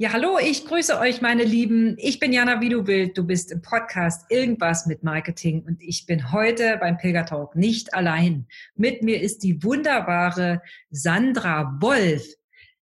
[0.00, 1.94] Ja, hallo, ich grüße euch, meine Lieben.
[1.98, 3.18] Ich bin Jana Widubild.
[3.18, 8.46] Du bist im Podcast Irgendwas mit Marketing und ich bin heute beim Pilgertalk nicht allein.
[8.74, 12.26] Mit mir ist die wunderbare Sandra Wolf.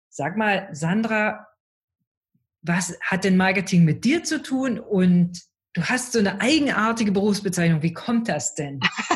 [0.07, 1.45] Sag mal, Sandra,
[2.61, 4.79] was hat denn Marketing mit dir zu tun?
[4.79, 5.41] Und
[5.73, 7.81] du hast so eine eigenartige Berufsbezeichnung.
[7.81, 8.79] Wie kommt das denn?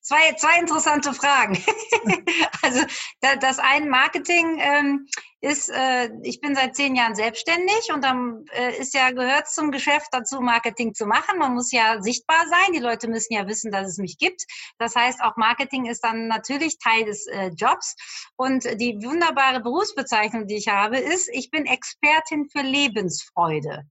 [0.00, 1.56] Zwei, zwei interessante Fragen.
[2.62, 2.80] also
[3.20, 5.06] das eine Marketing ähm,
[5.40, 9.70] ist, äh, ich bin seit zehn Jahren selbstständig und dann äh, ist ja gehört zum
[9.70, 11.38] Geschäft dazu, Marketing zu machen.
[11.38, 12.72] Man muss ja sichtbar sein.
[12.72, 14.44] Die Leute müssen ja wissen, dass es mich gibt.
[14.78, 17.94] Das heißt, auch Marketing ist dann natürlich Teil des äh, Jobs.
[18.36, 23.84] Und die wunderbare Berufsbezeichnung, die ich habe, ist, ich bin Expertin für Lebensfreude.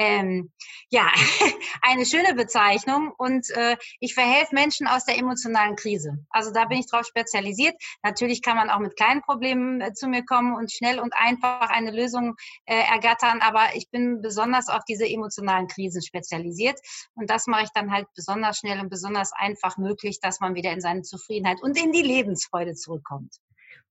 [0.00, 0.50] Ähm,
[0.88, 1.12] ja,
[1.82, 6.24] eine schöne Bezeichnung und äh, ich verhelfe Menschen aus der emotionalen Krise.
[6.30, 7.74] Also da bin ich drauf spezialisiert.
[8.02, 11.68] Natürlich kann man auch mit kleinen Problemen äh, zu mir kommen und schnell und einfach
[11.68, 16.80] eine Lösung äh, ergattern, aber ich bin besonders auf diese emotionalen Krisen spezialisiert
[17.14, 20.72] und das mache ich dann halt besonders schnell und besonders einfach möglich, dass man wieder
[20.72, 23.36] in seine Zufriedenheit und in die Lebensfreude zurückkommt.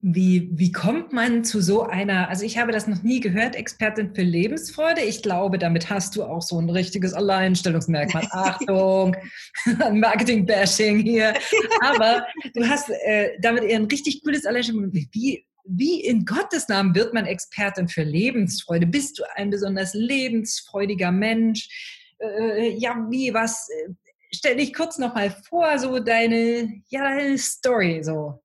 [0.01, 4.15] Wie, wie kommt man zu so einer, also ich habe das noch nie gehört, Expertin
[4.15, 5.01] für Lebensfreude.
[5.01, 8.25] Ich glaube, damit hast du auch so ein richtiges Alleinstellungsmerkmal.
[8.31, 9.17] Achtung,
[9.91, 11.33] Marketing-Bashing hier.
[11.81, 15.09] Aber du hast äh, damit eher ein richtig cooles Alleinstellungsmerkmal.
[15.11, 18.87] Wie, wie in Gottes Namen wird man Expertin für Lebensfreude?
[18.87, 21.67] Bist du ein besonders lebensfreudiger Mensch?
[22.19, 23.67] Äh, ja, wie, was?
[23.67, 23.91] Äh,
[24.33, 28.41] stell dich kurz nochmal vor, so deine, ja, deine Story so.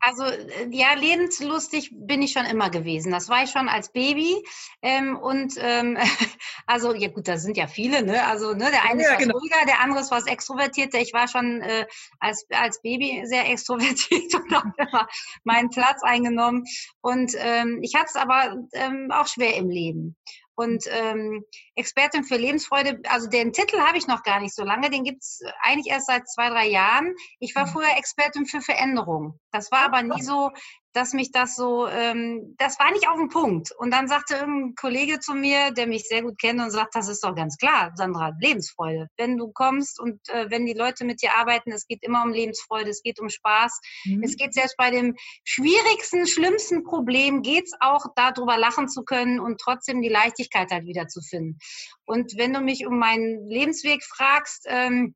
[0.00, 3.12] Also äh, ja, lebenslustig bin ich schon immer gewesen.
[3.12, 4.44] Das war ich schon als Baby.
[4.82, 5.96] Ähm, und ähm,
[6.66, 8.26] also, ja gut, da sind ja viele, ne?
[8.26, 9.38] Also, ne, der eine ja, ist was genau.
[9.38, 10.98] ruhiger, der andere ist was extrovertierter.
[10.98, 11.86] Ich war schon äh,
[12.20, 15.08] als, als Baby sehr extrovertiert und habe immer
[15.44, 16.64] meinen Platz eingenommen.
[17.00, 20.16] Und ähm, ich hatte es aber ähm, auch schwer im Leben
[20.56, 23.00] und ähm, Expertin für Lebensfreude.
[23.08, 26.28] Also den Titel habe ich noch gar nicht so lange, den gibt's eigentlich erst seit
[26.28, 27.14] zwei, drei Jahren.
[27.38, 27.70] Ich war mhm.
[27.70, 29.38] früher Expertin für Veränderung.
[29.52, 30.50] Das war aber nie so
[30.96, 33.70] dass mich das so, ähm, das war nicht auf den Punkt.
[33.70, 37.08] Und dann sagte irgendein Kollege zu mir, der mich sehr gut kennt und sagt, das
[37.08, 39.08] ist doch ganz klar, Sandra, Lebensfreude.
[39.18, 42.32] Wenn du kommst und äh, wenn die Leute mit dir arbeiten, es geht immer um
[42.32, 43.78] Lebensfreude, es geht um Spaß.
[44.06, 44.22] Mhm.
[44.22, 49.38] Es geht selbst bei dem schwierigsten, schlimmsten Problem, geht es auch darüber lachen zu können
[49.38, 51.58] und trotzdem die Leichtigkeit halt wieder zu finden.
[52.06, 55.14] Und wenn du mich um meinen Lebensweg fragst, ähm,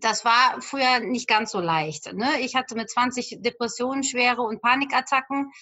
[0.00, 2.12] das war früher nicht ganz so leicht.
[2.12, 2.40] Ne?
[2.40, 5.52] Ich hatte mit 20 Depressionen, schwere und Panikattacken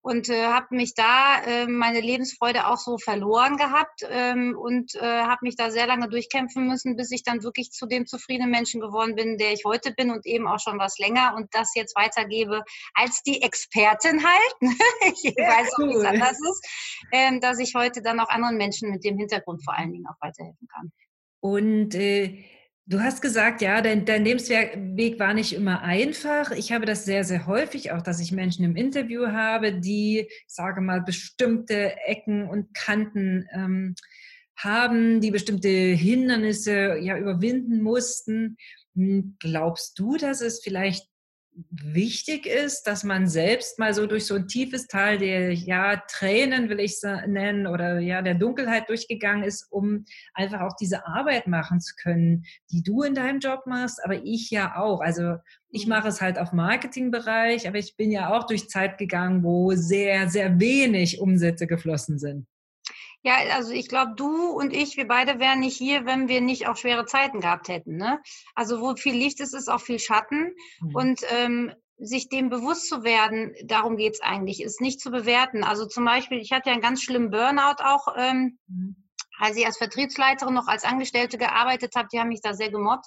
[0.00, 5.00] und äh, habe mich da äh, meine Lebensfreude auch so verloren gehabt ähm, und äh,
[5.00, 8.80] habe mich da sehr lange durchkämpfen müssen, bis ich dann wirklich zu dem zufriedenen Menschen
[8.80, 11.96] geworden bin, der ich heute bin und eben auch schon was länger und das jetzt
[11.96, 12.62] weitergebe
[12.94, 14.54] als die Expertin halt.
[15.12, 15.88] ich ja, weiß auch, cool.
[15.90, 16.68] wie es anders ist,
[17.12, 20.20] ähm, dass ich heute dann auch anderen Menschen mit dem Hintergrund vor allen Dingen auch
[20.20, 20.92] weiterhelfen kann.
[21.40, 22.57] Und äh
[22.90, 26.52] Du hast gesagt, ja, dein, dein Lebensweg war nicht immer einfach.
[26.52, 30.80] Ich habe das sehr, sehr häufig, auch dass ich Menschen im Interview habe, die, sage
[30.80, 33.94] mal, bestimmte Ecken und Kanten ähm,
[34.56, 38.56] haben, die bestimmte Hindernisse ja überwinden mussten.
[38.94, 41.06] Hm, glaubst du, dass es vielleicht
[41.70, 46.68] wichtig ist, dass man selbst mal so durch so ein tiefes Tal der ja Tränen
[46.68, 50.04] will ich es nennen oder ja der Dunkelheit durchgegangen ist, um
[50.34, 54.50] einfach auch diese Arbeit machen zu können, die du in deinem Job machst, aber ich
[54.50, 55.00] ja auch.
[55.00, 55.36] Also
[55.70, 55.90] ich mhm.
[55.90, 60.28] mache es halt auf Marketingbereich, aber ich bin ja auch durch Zeit gegangen, wo sehr
[60.28, 62.46] sehr wenig Umsätze geflossen sind.
[63.22, 66.68] Ja, also ich glaube, du und ich, wir beide wären nicht hier, wenn wir nicht
[66.68, 67.96] auch schwere Zeiten gehabt hätten.
[67.96, 68.20] Ne?
[68.54, 70.54] Also wo viel Licht ist, ist auch viel Schatten.
[70.80, 70.94] Mhm.
[70.94, 75.64] Und ähm, sich dem bewusst zu werden, darum geht's eigentlich, ist nicht zu bewerten.
[75.64, 78.96] Also zum Beispiel, ich hatte ja einen ganz schlimmen Burnout auch, ähm, mhm.
[79.38, 83.06] als ich als Vertriebsleiterin noch als Angestellte gearbeitet habe, die haben mich da sehr gemobbt.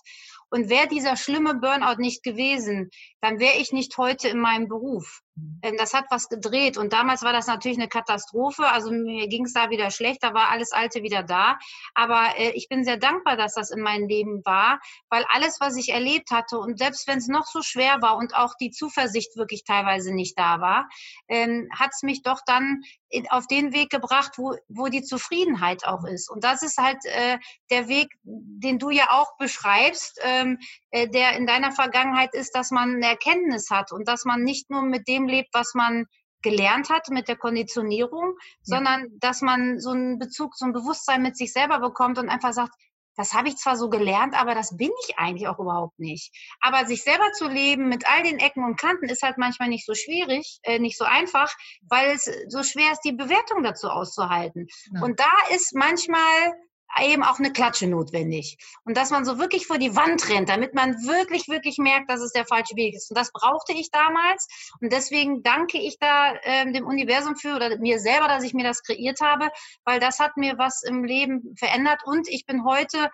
[0.51, 2.91] Und wäre dieser schlimme Burnout nicht gewesen,
[3.21, 5.21] dann wäre ich nicht heute in meinem Beruf.
[5.35, 5.77] Mhm.
[5.77, 8.67] Das hat was gedreht und damals war das natürlich eine Katastrophe.
[8.67, 11.57] Also mir ging es da wieder schlecht, da war alles Alte wieder da.
[11.93, 15.77] Aber äh, ich bin sehr dankbar, dass das in meinem Leben war, weil alles, was
[15.77, 19.37] ich erlebt hatte und selbst wenn es noch so schwer war und auch die Zuversicht
[19.37, 20.89] wirklich teilweise nicht da war,
[21.29, 22.81] ähm, hat es mich doch dann
[23.29, 26.29] auf den Weg gebracht, wo, wo die Zufriedenheit auch ist.
[26.29, 27.37] Und das ist halt äh,
[27.69, 30.57] der Weg, den du ja auch beschreibst, ähm,
[30.91, 34.69] äh, der in deiner Vergangenheit ist, dass man eine Erkenntnis hat und dass man nicht
[34.69, 36.05] nur mit dem lebt, was man
[36.41, 38.55] gelernt hat mit der Konditionierung, ja.
[38.63, 42.53] sondern dass man so einen Bezug, so ein Bewusstsein mit sich selber bekommt und einfach
[42.53, 42.73] sagt,
[43.17, 46.33] das habe ich zwar so gelernt, aber das bin ich eigentlich auch überhaupt nicht.
[46.61, 49.85] Aber sich selber zu leben mit all den Ecken und Kanten ist halt manchmal nicht
[49.85, 51.53] so schwierig, äh, nicht so einfach,
[51.89, 54.67] weil es so schwer ist, die Bewertung dazu auszuhalten.
[54.93, 55.01] Ja.
[55.03, 56.53] Und da ist manchmal
[56.99, 58.57] eben auch eine Klatsche notwendig.
[58.83, 62.21] Und dass man so wirklich vor die Wand rennt, damit man wirklich, wirklich merkt, dass
[62.21, 63.09] es der falsche Weg ist.
[63.09, 64.47] Und das brauchte ich damals.
[64.79, 68.63] Und deswegen danke ich da äh, dem Universum für oder mir selber, dass ich mir
[68.63, 69.49] das kreiert habe,
[69.85, 72.01] weil das hat mir was im Leben verändert.
[72.05, 73.09] Und ich bin heute,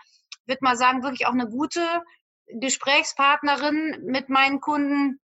[0.46, 1.82] würde mal sagen, wirklich auch eine gute
[2.48, 5.20] Gesprächspartnerin mit meinen Kunden,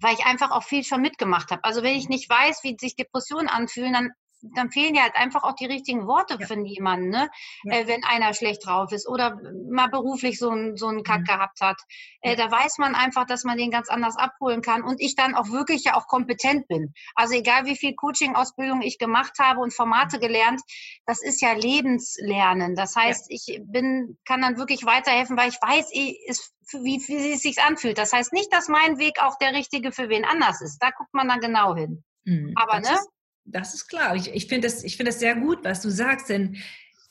[0.00, 1.64] weil ich einfach auch viel schon mitgemacht habe.
[1.64, 4.12] Also wenn ich nicht weiß, wie sich Depressionen anfühlen, dann
[4.54, 6.46] dann fehlen ja halt einfach auch die richtigen Worte ja.
[6.46, 7.30] für jemanden, ne?
[7.64, 7.78] Ja.
[7.78, 11.24] Äh, wenn einer schlecht drauf ist oder mal beruflich so, ein, so einen Kack mhm.
[11.24, 11.76] gehabt hat.
[12.20, 15.34] Äh, da weiß man einfach, dass man den ganz anders abholen kann und ich dann
[15.34, 16.92] auch wirklich ja auch kompetent bin.
[17.14, 20.60] Also egal wie viel Coaching-Ausbildung ich gemacht habe und Formate gelernt,
[21.06, 22.74] das ist ja Lebenslernen.
[22.74, 23.36] Das heißt, ja.
[23.36, 27.60] ich bin, kann dann wirklich weiterhelfen, weil ich weiß, ich, ist, wie, wie es sich
[27.62, 27.98] anfühlt.
[27.98, 30.78] Das heißt nicht, dass mein Weg auch der richtige für wen anders ist.
[30.78, 32.04] Da guckt man dann genau hin.
[32.24, 32.52] Mhm.
[32.56, 32.96] Aber das ne?
[32.96, 33.08] Ist,
[33.44, 34.16] das ist klar.
[34.16, 36.56] Ich, ich finde das, find das sehr gut, was du sagst, denn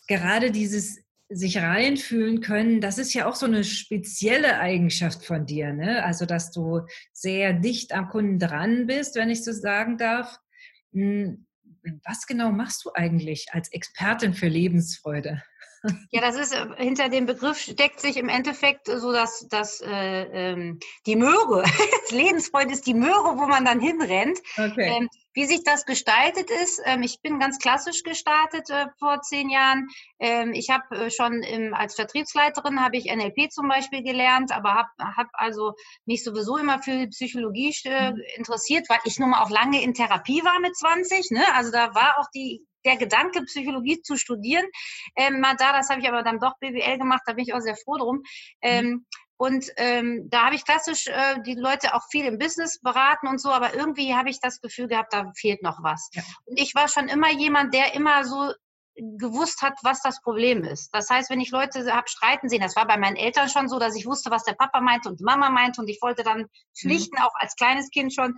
[0.07, 0.99] gerade dieses
[1.29, 5.73] sich reinfühlen können, das ist ja auch so eine spezielle Eigenschaft von dir.
[5.73, 6.03] Ne?
[6.03, 6.81] Also, dass du
[7.11, 10.37] sehr dicht am Kunden dran bist, wenn ich so sagen darf.
[10.91, 11.45] Hm,
[12.05, 15.41] was genau machst du eigentlich als Expertin für Lebensfreude?
[16.11, 20.51] Ja, das ist äh, hinter dem Begriff steckt sich im Endeffekt so, dass, dass äh,
[20.51, 21.63] ähm, die Möhre,
[22.09, 24.39] Lebensfreude ist die Möhre, wo man dann hinrennt.
[24.57, 24.95] Okay.
[24.97, 29.49] Ähm, wie sich das gestaltet ist, ähm, ich bin ganz klassisch gestartet äh, vor zehn
[29.49, 29.87] Jahren.
[30.19, 34.75] Ähm, ich habe äh, schon im, als Vertriebsleiterin habe ich NLP zum Beispiel gelernt, aber
[34.75, 35.73] habe hab also
[36.05, 38.21] mich sowieso immer für Psychologie äh, mhm.
[38.37, 41.31] interessiert, weil ich nun mal auch lange in Therapie war mit 20.
[41.31, 41.43] Ne?
[41.55, 44.65] Also da war auch die der Gedanke, Psychologie zu studieren,
[45.15, 47.61] ähm, mal da, das habe ich aber dann doch BWL gemacht, da bin ich auch
[47.61, 48.17] sehr froh drum.
[48.17, 48.23] Mhm.
[48.61, 49.05] Ähm,
[49.37, 53.41] und ähm, da habe ich klassisch äh, die Leute auch viel im Business beraten und
[53.41, 56.09] so, aber irgendwie habe ich das Gefühl gehabt, da fehlt noch was.
[56.13, 56.23] Ja.
[56.45, 58.53] Und ich war schon immer jemand, der immer so
[58.95, 60.93] gewusst hat, was das Problem ist.
[60.93, 63.79] Das heißt, wenn ich Leute habe streiten sehen, das war bei meinen Eltern schon so,
[63.79, 66.49] dass ich wusste, was der Papa meinte und Mama meinte und ich wollte dann mhm.
[66.73, 67.23] schlichten, mhm.
[67.23, 68.37] auch als kleines Kind schon,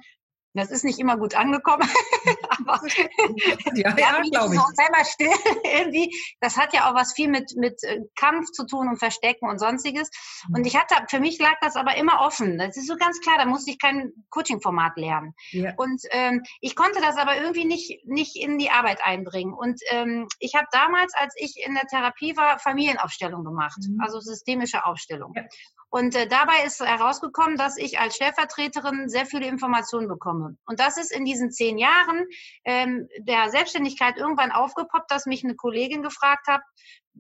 [0.56, 1.88] das ist nicht immer gut angekommen,
[2.66, 2.82] aber
[3.76, 4.60] ja, ja, glaube ich.
[4.60, 5.32] So selber still
[5.64, 6.16] irgendwie.
[6.40, 9.60] Das hat ja auch was viel mit, mit äh, Kampf zu tun und Verstecken und
[9.60, 10.10] sonstiges.
[10.48, 10.66] Und mhm.
[10.66, 12.58] ich hatte, für mich lag das aber immer offen.
[12.58, 15.34] Das ist so ganz klar, da musste ich kein Coaching-Format lernen.
[15.52, 15.74] Ja.
[15.78, 19.54] Und ähm, ich konnte das aber irgendwie nicht, nicht in die Arbeit einbringen.
[19.54, 24.00] Und ähm, ich habe damals, als ich in der Therapie war, Familienaufstellung gemacht, mhm.
[24.02, 25.34] also systemische Aufstellung.
[25.36, 25.44] Ja.
[25.90, 30.45] Und äh, dabei ist herausgekommen, dass ich als Stellvertreterin sehr viele Informationen bekomme.
[30.66, 32.26] Und das ist in diesen zehn Jahren
[32.64, 36.62] ähm, der Selbstständigkeit irgendwann aufgepoppt, dass mich eine Kollegin gefragt hat,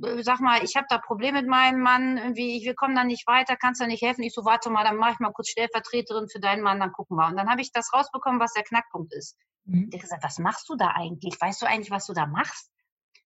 [0.03, 3.27] äh, sag mal, ich habe da Probleme mit meinem Mann, irgendwie, wir kommen da nicht
[3.27, 4.23] weiter, kannst du nicht helfen?
[4.23, 7.17] Ich so, warte mal, dann mache ich mal kurz Stellvertreterin für deinen Mann, dann gucken
[7.17, 7.27] wir.
[7.27, 9.37] Und dann habe ich das rausbekommen, was der Knackpunkt ist.
[9.65, 9.89] Mhm.
[9.89, 11.39] Der gesagt, was machst du da eigentlich?
[11.39, 12.71] Weißt du eigentlich, was du da machst?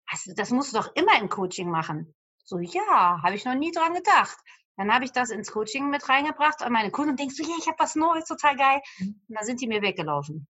[0.07, 2.15] Also, das musst du doch immer im Coaching machen.
[2.45, 4.37] So, ja, habe ich noch nie dran gedacht.
[4.77, 7.67] Dann habe ich das ins Coaching mit reingebracht und meine Kunden denkst du, ja, ich
[7.67, 8.81] habe was Neues, total geil.
[8.99, 9.21] Mhm.
[9.29, 10.49] Und dann sind die mir weggelaufen.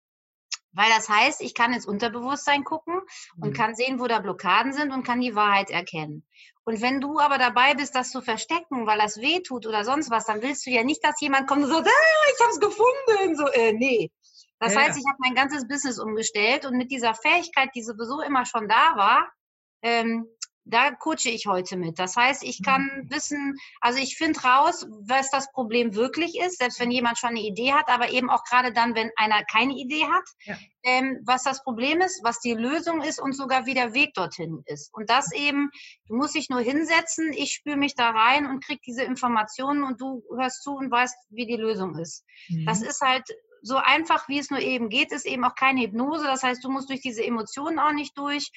[0.73, 3.01] Weil das heißt, ich kann ins Unterbewusstsein gucken
[3.41, 3.55] und mhm.
[3.55, 6.27] kann sehen, wo da Blockaden sind und kann die Wahrheit erkennen.
[6.65, 10.11] Und wenn du aber dabei bist, das zu verstecken, weil das weh tut oder sonst
[10.11, 12.61] was, dann willst du ja nicht, dass jemand kommt und sagt, ah, ich habe es
[12.61, 13.37] gefunden.
[13.37, 14.11] So, äh, nee.
[14.59, 18.21] Das ja, heißt, ich habe mein ganzes Business umgestellt und mit dieser Fähigkeit, die sowieso
[18.21, 19.33] immer schon da war,
[19.83, 20.27] ähm,
[20.69, 21.99] da coache ich heute mit.
[21.99, 23.11] Das heißt, ich kann mhm.
[23.11, 27.41] wissen, also ich finde raus, was das Problem wirklich ist, selbst wenn jemand schon eine
[27.41, 30.57] Idee hat, aber eben auch gerade dann, wenn einer keine Idee hat, ja.
[30.83, 34.63] ähm, was das Problem ist, was die Lösung ist und sogar wie der Weg dorthin
[34.67, 34.93] ist.
[34.93, 35.71] Und das eben,
[36.07, 40.01] du musst dich nur hinsetzen, ich spüre mich da rein und krieg diese Informationen und
[40.01, 42.25] du hörst zu und weißt, wie die Lösung ist.
[42.49, 42.67] Mhm.
[42.67, 43.25] Das ist halt
[43.63, 46.25] so einfach, wie es nur eben geht, ist eben auch keine Hypnose.
[46.25, 48.51] Das heißt, du musst durch diese Emotionen auch nicht durch.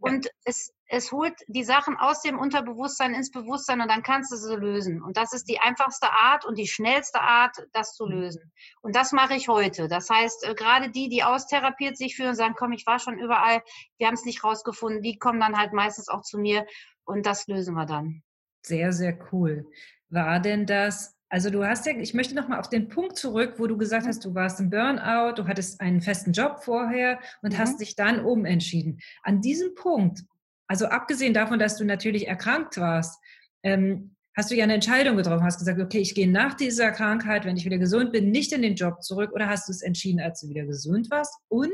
[0.00, 4.36] Und es, es holt die Sachen aus dem Unterbewusstsein ins Bewusstsein und dann kannst du
[4.36, 5.02] sie lösen.
[5.02, 8.12] Und das ist die einfachste Art und die schnellste Art, das zu mhm.
[8.12, 8.52] lösen.
[8.80, 9.88] Und das mache ich heute.
[9.88, 13.18] Das heißt, äh, gerade die, die austherapiert sich fühlen und sagen, komm, ich war schon
[13.18, 13.62] überall,
[13.98, 16.64] wir haben es nicht rausgefunden, die kommen dann halt meistens auch zu mir
[17.04, 18.22] und das lösen wir dann.
[18.62, 19.66] Sehr, sehr cool.
[20.10, 23.66] War denn das also du hast ja, ich möchte nochmal auf den Punkt zurück, wo
[23.66, 24.08] du gesagt mhm.
[24.08, 27.58] hast, du warst im Burnout, du hattest einen festen Job vorher und mhm.
[27.58, 29.00] hast dich dann umentschieden.
[29.22, 30.24] An diesem Punkt,
[30.66, 33.22] also abgesehen davon, dass du natürlich erkrankt warst,
[33.62, 37.44] ähm, hast du ja eine Entscheidung getroffen, hast gesagt, okay, ich gehe nach dieser Krankheit,
[37.44, 40.20] wenn ich wieder gesund bin, nicht in den Job zurück oder hast du es entschieden,
[40.20, 41.34] als du wieder gesund warst?
[41.48, 41.72] Und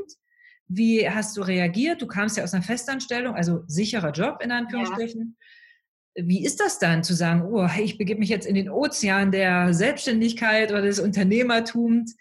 [0.67, 2.01] wie hast du reagiert?
[2.01, 5.37] Du kamst ja aus einer Festanstellung, also sicherer Job in Anführungsstrichen.
[5.39, 5.47] Ja.
[6.17, 9.75] Wie ist das dann zu sagen, oh, ich begebe mich jetzt in den Ozean der
[9.75, 12.17] Selbstständigkeit oder des Unternehmertums?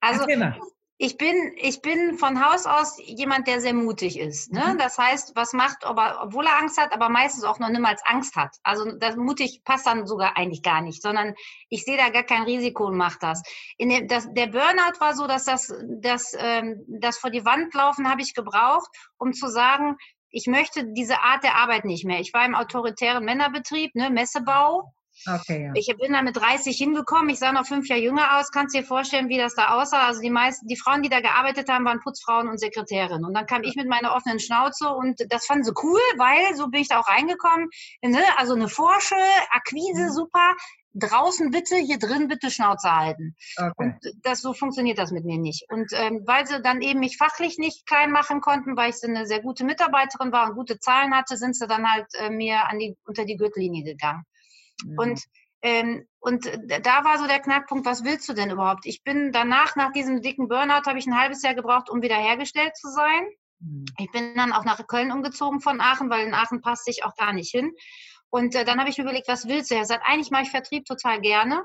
[0.00, 0.26] Also
[0.96, 4.52] ich bin, ich bin von Haus aus jemand, der sehr mutig ist.
[4.52, 4.74] Ne?
[4.74, 4.78] Mhm.
[4.78, 8.36] Das heißt, was macht, ob obwohl er Angst hat, aber meistens auch noch niemals Angst
[8.36, 8.56] hat.
[8.62, 11.34] Also das mutig passt dann sogar eigentlich gar nicht, sondern
[11.68, 13.42] ich sehe da gar kein Risiko und mache das.
[13.76, 14.32] In dem, das.
[14.34, 18.32] Der Burnout war so, dass das, das, ähm, das vor die Wand laufen habe ich
[18.32, 19.96] gebraucht, um zu sagen,
[20.34, 22.18] ich möchte diese Art der Arbeit nicht mehr.
[22.18, 24.92] Ich war im autoritären Männerbetrieb, ne, Messebau,
[25.26, 25.72] Okay, ja.
[25.74, 27.30] Ich bin da mit 30 hingekommen.
[27.30, 28.50] Ich sah noch fünf Jahre jünger aus.
[28.50, 30.06] Kannst dir vorstellen, wie das da aussah?
[30.06, 33.24] Also die meisten, die Frauen, die da gearbeitet haben, waren Putzfrauen und Sekretärinnen.
[33.24, 36.68] Und dann kam ich mit meiner offenen Schnauze und das fanden sie cool, weil so
[36.68, 37.68] bin ich da auch reingekommen.
[38.02, 38.22] Ne?
[38.36, 39.16] Also eine Forsche,
[39.50, 40.12] Akquise, mhm.
[40.12, 40.54] super.
[40.96, 43.34] Draußen bitte, hier drin bitte Schnauze halten.
[43.56, 43.72] Okay.
[43.76, 45.64] Und das so funktioniert das mit mir nicht.
[45.68, 49.08] Und ähm, weil sie dann eben mich fachlich nicht klein machen konnten, weil ich so
[49.08, 52.68] eine sehr gute Mitarbeiterin war und gute Zahlen hatte, sind sie dann halt äh, mir
[52.68, 54.24] an die unter die Gürtellinie gegangen.
[54.82, 54.98] Mhm.
[54.98, 55.20] Und
[55.62, 58.84] ähm, und da war so der Knackpunkt, was willst du denn überhaupt?
[58.84, 62.76] Ich bin danach, nach diesem dicken Burnout, habe ich ein halbes Jahr gebraucht, um wiederhergestellt
[62.76, 63.26] zu sein.
[63.60, 63.86] Mhm.
[63.98, 67.14] Ich bin dann auch nach Köln umgezogen von Aachen, weil in Aachen passte ich auch
[67.16, 67.72] gar nicht hin.
[68.28, 69.74] Und äh, dann habe ich mir überlegt, was willst du?
[69.74, 71.64] Er sagt, eigentlich mache ich Vertrieb total gerne,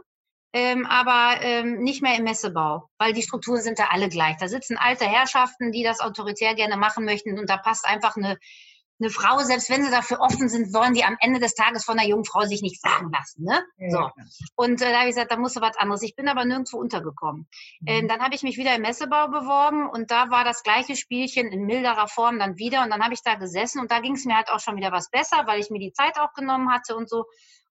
[0.54, 4.38] ähm, aber ähm, nicht mehr im Messebau, weil die Strukturen sind da alle gleich.
[4.38, 8.38] Da sitzen alte Herrschaften, die das autoritär gerne machen möchten und da passt einfach eine
[9.00, 11.98] eine Frau, selbst wenn sie dafür offen sind, sollen die am Ende des Tages von
[11.98, 13.44] einer jungen Frau sich nicht sagen lassen.
[13.44, 13.64] Ne?
[13.78, 14.10] Ja, so.
[14.56, 16.02] Und äh, da habe ich gesagt, da musst du was anderes.
[16.04, 17.48] Ich bin aber nirgendwo untergekommen.
[17.82, 17.88] Mhm.
[17.88, 21.48] Ähm, dann habe ich mich wieder im Messebau beworben und da war das gleiche Spielchen
[21.48, 22.84] in milderer Form dann wieder.
[22.84, 24.92] Und dann habe ich da gesessen und da ging es mir halt auch schon wieder
[24.92, 27.20] was besser, weil ich mir die Zeit auch genommen hatte und so.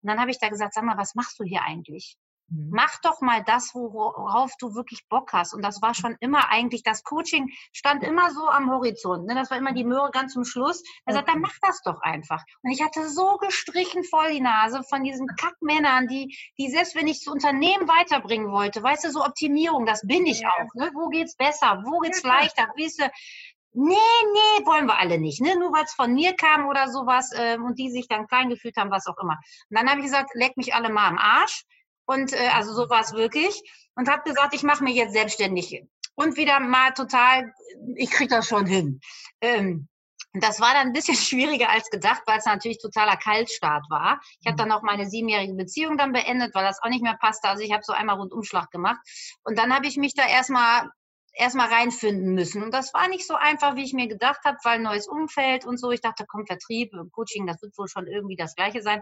[0.01, 2.17] Und dann habe ich da gesagt, sag mal, was machst du hier eigentlich?
[2.51, 2.71] Mhm.
[2.73, 5.55] Mach doch mal das, worauf du wirklich Bock hast.
[5.55, 9.27] Und das war schon immer eigentlich, das Coaching stand immer so am Horizont.
[9.27, 9.35] Ne?
[9.35, 10.83] Das war immer die Möhre ganz zum Schluss.
[11.05, 12.43] Er sagt, dann mach das doch einfach.
[12.63, 17.09] Und ich hatte so gestrichen voll die Nase von diesen Kackmännern, die, die selbst wenn
[17.09, 20.75] ich das Unternehmen weiterbringen wollte, weißt du, so Optimierung, das bin ich auch.
[20.75, 20.91] Ne?
[20.95, 21.83] Wo geht's besser?
[21.85, 22.69] Wo geht's leichter?
[22.77, 23.11] Weißt du,
[23.75, 25.41] Nee, nee, wollen wir alle nicht.
[25.43, 25.55] Ne?
[25.57, 28.77] Nur weil es von mir kam oder sowas ähm, und die sich dann klein gefühlt
[28.77, 29.39] haben, was auch immer.
[29.71, 31.65] Und dann habe ich gesagt, leck mich alle mal am Arsch.
[32.09, 33.63] Und äh, also so war es wirklich.
[33.95, 35.85] Und habe gesagt, ich mache mich jetzt selbstständig.
[36.15, 37.53] Und wieder mal total,
[37.97, 39.01] ich kriege das schon hin.
[39.41, 39.89] Ähm,
[40.33, 44.21] das war dann ein bisschen schwieriger als gedacht, weil es natürlich totaler Kaltstart war.
[44.41, 44.69] Ich habe mhm.
[44.69, 47.49] dann auch meine siebenjährige Beziehung dann beendet, weil das auch nicht mehr passte.
[47.49, 49.01] Also ich habe so einmal Rundumschlag gemacht.
[49.45, 50.89] Und dann habe ich mich da erstmal
[51.39, 52.63] erstmal reinfinden müssen.
[52.63, 55.79] Und das war nicht so einfach, wie ich mir gedacht habe, weil neues Umfeld und
[55.79, 55.91] so.
[55.91, 59.01] Ich dachte, komm, Vertrieb, Coaching, das wird wohl schon irgendwie das Gleiche sein.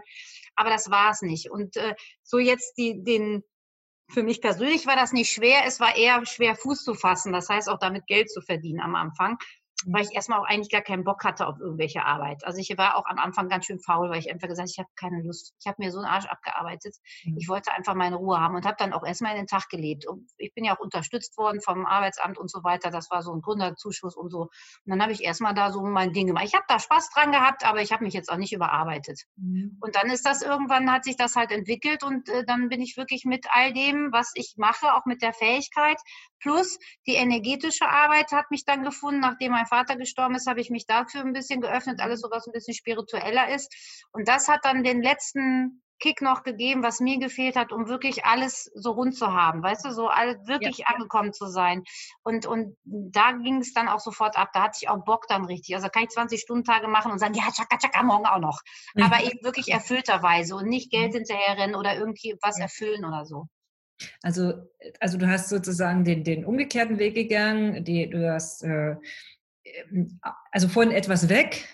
[0.55, 1.49] Aber das war es nicht.
[1.49, 3.43] Und äh, so jetzt die, den,
[4.09, 5.63] für mich persönlich war das nicht schwer.
[5.65, 7.33] Es war eher schwer, Fuß zu fassen.
[7.33, 9.37] Das heißt auch damit Geld zu verdienen am Anfang
[9.85, 12.43] weil ich erstmal auch eigentlich gar keinen Bock hatte auf irgendwelche Arbeit.
[12.45, 14.89] Also ich war auch am Anfang ganz schön faul, weil ich einfach gesagt, ich habe
[14.95, 15.53] keine Lust.
[15.59, 16.95] Ich habe mir so einen Arsch abgearbeitet.
[17.23, 17.37] Mhm.
[17.37, 20.07] Ich wollte einfach meine Ruhe haben und habe dann auch erstmal in den Tag gelebt.
[20.07, 22.89] Und ich bin ja auch unterstützt worden vom Arbeitsamt und so weiter.
[22.89, 24.41] Das war so ein Gründerzuschuss und so.
[24.41, 24.49] Und
[24.85, 26.45] dann habe ich erstmal da so mein Ding gemacht.
[26.45, 29.21] Ich habe da Spaß dran gehabt, aber ich habe mich jetzt auch nicht überarbeitet.
[29.35, 29.77] Mhm.
[29.79, 32.97] Und dann ist das irgendwann, hat sich das halt entwickelt und äh, dann bin ich
[32.97, 35.97] wirklich mit all dem, was ich mache, auch mit der Fähigkeit,
[36.39, 40.69] plus die energetische Arbeit hat mich dann gefunden, nachdem mein Vater gestorben ist, habe ich
[40.69, 43.73] mich dafür ein bisschen geöffnet, alles so was ein bisschen spiritueller ist.
[44.11, 48.25] Und das hat dann den letzten Kick noch gegeben, was mir gefehlt hat, um wirklich
[48.25, 50.87] alles so rund zu haben, weißt du, so alles wirklich ja.
[50.87, 51.83] angekommen zu sein.
[52.23, 54.49] Und, und da ging es dann auch sofort ab.
[54.53, 55.75] Da hatte ich auch Bock dann richtig.
[55.75, 58.61] Also kann ich 20-Stunden-Tage machen und sagen, ja, tschakka, tschakka, morgen auch noch.
[58.95, 59.03] Mhm.
[59.03, 61.17] Aber eben wirklich erfüllterweise und nicht Geld mhm.
[61.17, 63.47] hinterherrennen oder irgendwie was erfüllen oder so.
[64.21, 64.53] Also,
[64.99, 68.95] also du hast sozusagen den, den umgekehrten Weg gegangen, die, du hast äh,
[70.51, 71.67] also von etwas weg,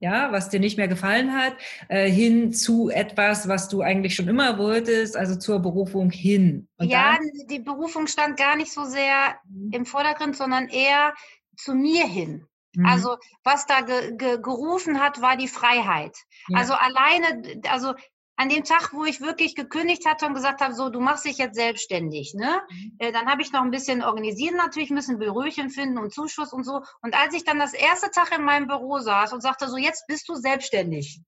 [0.00, 1.56] ja, was dir nicht mehr gefallen hat,
[1.88, 6.68] äh, hin zu etwas, was du eigentlich schon immer wolltest, also zur Berufung hin.
[6.76, 9.70] Und ja, dann, die Berufung stand gar nicht so sehr mhm.
[9.72, 11.14] im Vordergrund, sondern eher
[11.56, 12.46] zu mir hin.
[12.74, 12.86] Mhm.
[12.86, 16.16] Also was da ge, ge, gerufen hat, war die Freiheit.
[16.48, 16.58] Ja.
[16.58, 17.94] Also alleine, also
[18.36, 21.38] an dem Tag, wo ich wirklich gekündigt hatte und gesagt habe, so, du machst dich
[21.38, 22.62] jetzt selbstständig, ne?
[22.68, 22.96] Mhm.
[22.98, 26.64] Äh, dann habe ich noch ein bisschen organisieren natürlich müssen, Büröchen finden und Zuschuss und
[26.64, 26.82] so.
[27.02, 30.06] Und als ich dann das erste Tag in meinem Büro saß und sagte, so, jetzt
[30.08, 31.20] bist du selbstständig.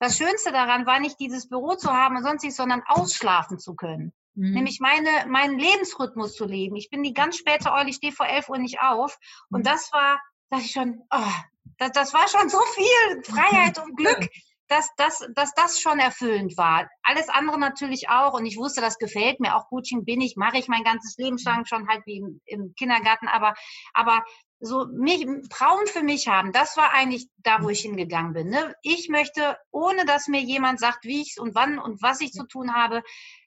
[0.00, 4.12] Das Schönste daran war nicht dieses Büro zu haben und sonstiges, sondern ausschlafen zu können.
[4.34, 4.52] Mhm.
[4.52, 6.74] Nämlich meine, meinen Lebensrhythmus zu leben.
[6.74, 9.16] Ich bin die ganz späte Eule, ich stehe vor elf Uhr nicht auf.
[9.50, 9.64] Und mhm.
[9.64, 10.20] das war,
[10.50, 11.32] dachte ich schon, oh,
[11.78, 14.28] das, das war schon so viel Freiheit und Glück
[14.72, 16.88] dass, dass, dass das schon erfüllend war.
[17.02, 18.32] Alles andere natürlich auch.
[18.32, 19.54] Und ich wusste, das gefällt mir.
[19.54, 22.74] Auch Coaching bin ich, mache ich mein ganzes Leben lang schon halt wie im, im
[22.74, 23.28] Kindergarten.
[23.28, 23.54] Aber,
[23.92, 24.24] aber
[24.60, 28.48] so mich, Traum für mich haben, das war eigentlich da, wo ich hingegangen bin.
[28.48, 28.74] Ne?
[28.82, 32.46] Ich möchte, ohne dass mir jemand sagt, wie ich und wann und was ich zu
[32.46, 33.02] tun habe,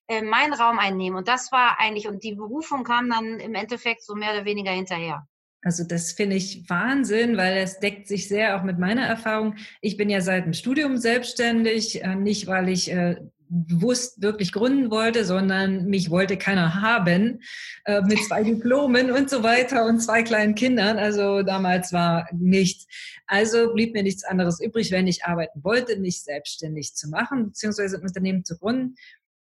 [0.07, 1.17] äh, meinen Raum einnehmen.
[1.17, 4.71] Und das war eigentlich, und die Berufung kam dann im Endeffekt so mehr oder weniger
[4.71, 5.27] hinterher.
[5.65, 9.55] Also das finde ich Wahnsinn, weil es deckt sich sehr auch mit meiner Erfahrung.
[9.81, 13.15] Ich bin ja seit dem Studium selbstständig, äh, nicht weil ich äh,
[13.49, 17.41] bewusst wirklich gründen wollte, sondern mich wollte keiner haben
[17.85, 20.99] äh, mit zwei Diplomen und so weiter und zwei kleinen Kindern.
[20.99, 22.85] Also damals war nichts.
[23.25, 27.97] Also blieb mir nichts anderes übrig, wenn ich arbeiten wollte, mich selbstständig zu machen, beziehungsweise
[27.97, 28.97] ein Unternehmen zu gründen.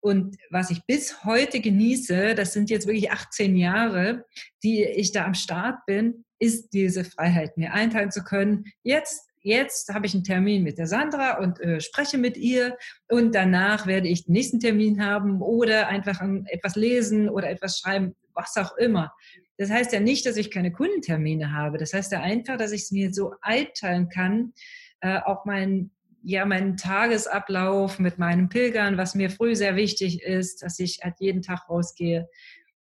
[0.01, 4.25] Und was ich bis heute genieße, das sind jetzt wirklich 18 Jahre,
[4.63, 8.65] die ich da am Start bin, ist diese Freiheit, mir einteilen zu können.
[8.83, 12.77] Jetzt jetzt habe ich einen Termin mit der Sandra und äh, spreche mit ihr
[13.09, 18.17] und danach werde ich den nächsten Termin haben oder einfach etwas lesen oder etwas schreiben,
[18.35, 19.15] was auch immer.
[19.57, 21.79] Das heißt ja nicht, dass ich keine Kundentermine habe.
[21.79, 24.53] Das heißt ja einfach, dass ich es mir so einteilen kann,
[25.01, 25.93] äh, auch mein
[26.27, 31.15] ja, meinen Tagesablauf mit meinen Pilgern, was mir früh sehr wichtig ist, dass ich halt
[31.21, 32.29] jeden Tag rausgehe.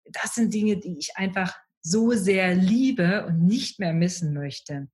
[0.04, 4.88] Das sind Dinge, die ich einfach so sehr liebe und nicht mehr missen möchte.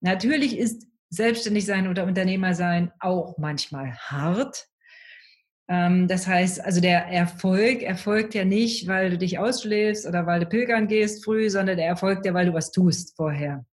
[0.00, 4.68] Natürlich ist selbstständig sein oder Unternehmer sein auch manchmal hart.
[5.68, 10.38] Ähm, das heißt, also der Erfolg erfolgt ja nicht, weil du dich ausschläfst oder weil
[10.38, 13.66] du pilgern gehst früh, sondern der erfolgt ja, weil du was tust vorher.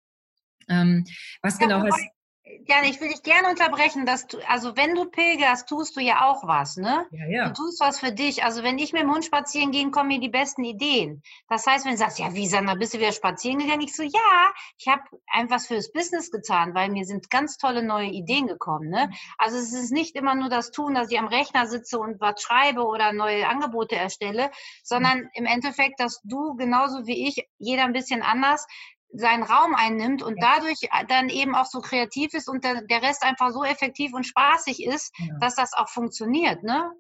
[0.70, 1.04] Ähm,
[1.42, 2.17] was genau heißt
[2.66, 6.30] Jana, ich will dich gerne unterbrechen, dass du, also wenn du pilgerst, tust du ja
[6.30, 7.06] auch was, ne?
[7.12, 7.50] Ja, ja.
[7.50, 8.44] Du tust was für dich.
[8.44, 11.22] Also wenn ich mit dem Hund spazieren gehe, kommen mir die besten Ideen.
[11.50, 13.82] Das heißt, wenn du sagst, ja, wie Sandra, bist du wieder spazieren gegangen?
[13.82, 17.82] Ich so, ja, ich habe einfach was fürs Business getan, weil mir sind ganz tolle
[17.82, 19.10] neue Ideen gekommen, ne?
[19.40, 22.42] Also es ist nicht immer nur das Tun, dass ich am Rechner sitze und was
[22.42, 24.52] schreibe oder neue Angebote erstelle,
[24.84, 28.68] sondern im Endeffekt, dass du genauso wie ich, jeder ein bisschen anders,
[29.14, 33.02] seinen Raum einnimmt und dadurch äh, dann eben auch so kreativ ist und der, der
[33.02, 35.36] Rest einfach so effektiv und spaßig ist, ja.
[35.40, 36.92] dass das auch funktioniert, ne?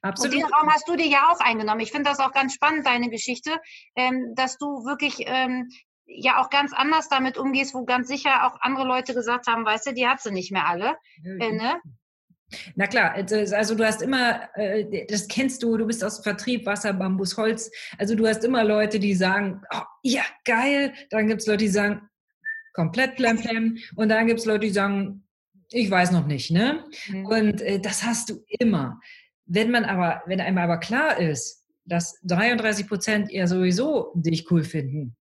[0.00, 0.34] Absolut.
[0.34, 1.80] Und den Raum hast du dir ja auch eingenommen.
[1.80, 3.60] Ich finde das auch ganz spannend, deine Geschichte,
[3.94, 5.68] ähm, dass du wirklich ähm,
[6.06, 9.88] ja auch ganz anders damit umgehst, wo ganz sicher auch andere Leute gesagt haben, weißt
[9.88, 10.96] du, die hat sie nicht mehr alle.
[11.24, 11.80] Äh, ne?
[12.74, 16.66] Na klar, also, also du hast immer, äh, das kennst du, du bist aus Vertrieb,
[16.66, 17.70] Wasser, Bambus, Holz.
[17.98, 20.92] Also du hast immer Leute, die sagen, oh, ja, geil.
[21.10, 22.02] Dann gibt es Leute, die sagen,
[22.72, 23.78] komplett plemplem.
[23.96, 25.24] Und dann gibt es Leute, die sagen,
[25.70, 26.50] ich weiß noch nicht.
[26.50, 26.84] Ne?
[27.08, 27.26] Mhm.
[27.26, 29.00] Und äh, das hast du immer.
[29.46, 34.62] Wenn man aber, wenn einem aber klar ist, dass 33 Prozent eher sowieso dich cool
[34.62, 35.16] finden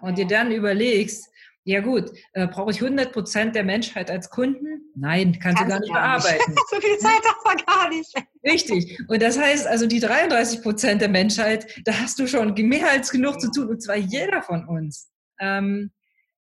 [0.00, 1.31] und dir dann überlegst,
[1.64, 4.90] ja gut, äh, brauche ich 100 Prozent der Menschheit als Kunden?
[4.96, 6.54] Nein, kannst, kannst du gar nicht bearbeiten.
[6.70, 8.12] so viel Zeit hat man gar nicht.
[8.44, 8.98] Richtig.
[9.08, 13.10] Und das heißt also, die 33 Prozent der Menschheit, da hast du schon mehr als
[13.10, 15.10] genug zu tun, und zwar jeder von uns.
[15.38, 15.92] Ähm,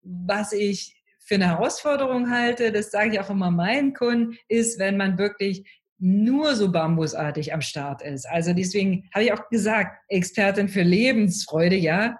[0.03, 4.96] was ich für eine Herausforderung halte, das sage ich auch immer meinen Kunden, ist, wenn
[4.96, 5.64] man wirklich
[5.98, 8.29] nur so bambusartig am Start ist.
[8.29, 12.18] Also deswegen habe ich auch gesagt, Expertin für Lebensfreude, ja,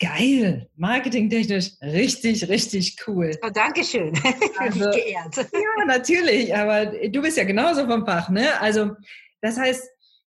[0.00, 3.30] Geil, marketingtechnisch richtig, richtig cool.
[3.42, 4.12] Oh, Dankeschön.
[4.58, 5.36] Also, geehrt.
[5.36, 8.60] Ja, natürlich, aber du bist ja genauso vom Fach, ne?
[8.60, 8.92] Also,
[9.40, 9.88] das heißt,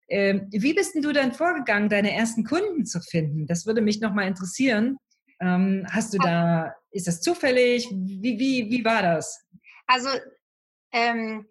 [0.08, 3.46] äh, wie bist denn du dann vorgegangen, deine ersten Kunden zu finden?
[3.46, 4.98] Das würde mich nochmal interessieren.
[5.40, 7.88] Ähm, hast du da, ist das zufällig?
[7.90, 9.44] Wie, wie, wie war das?
[9.86, 10.08] Also,
[10.92, 11.46] ähm,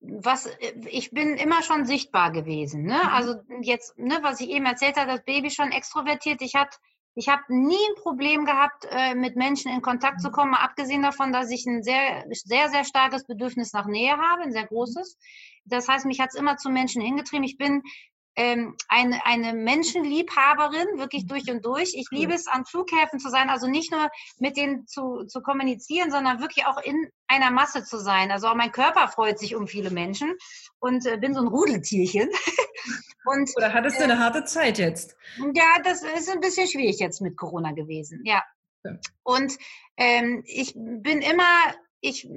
[0.00, 0.48] was
[0.86, 2.84] ich bin immer schon sichtbar gewesen.
[2.84, 2.98] Ne?
[3.02, 3.08] Mhm.
[3.08, 6.42] Also jetzt, ne, was ich eben erzählt habe, das Baby schon extrovertiert.
[6.42, 6.76] Ich hatte
[7.14, 10.32] ich habe nie ein Problem gehabt, äh, mit Menschen in Kontakt zu mhm.
[10.32, 14.42] kommen, mal abgesehen davon, dass ich ein sehr, sehr, sehr starkes Bedürfnis nach Nähe habe,
[14.42, 15.18] ein sehr großes.
[15.64, 17.44] Das heißt, mich hat es immer zu Menschen hingetrieben.
[17.44, 17.82] Ich bin
[18.34, 21.94] ähm, eine, eine Menschenliebhaberin, wirklich durch und durch.
[21.94, 26.10] Ich liebe es, an Flughäfen zu sein, also nicht nur mit denen zu, zu kommunizieren,
[26.10, 28.30] sondern wirklich auch in einer Masse zu sein.
[28.30, 30.34] Also auch mein Körper freut sich um viele Menschen
[30.78, 32.30] und äh, bin so ein Rudeltierchen.
[33.24, 35.16] und, Oder hattest du eine äh, harte Zeit jetzt?
[35.54, 38.42] Ja, das ist ein bisschen schwierig jetzt mit Corona gewesen, ja.
[39.22, 39.56] Und
[39.96, 42.28] ähm, ich bin immer ich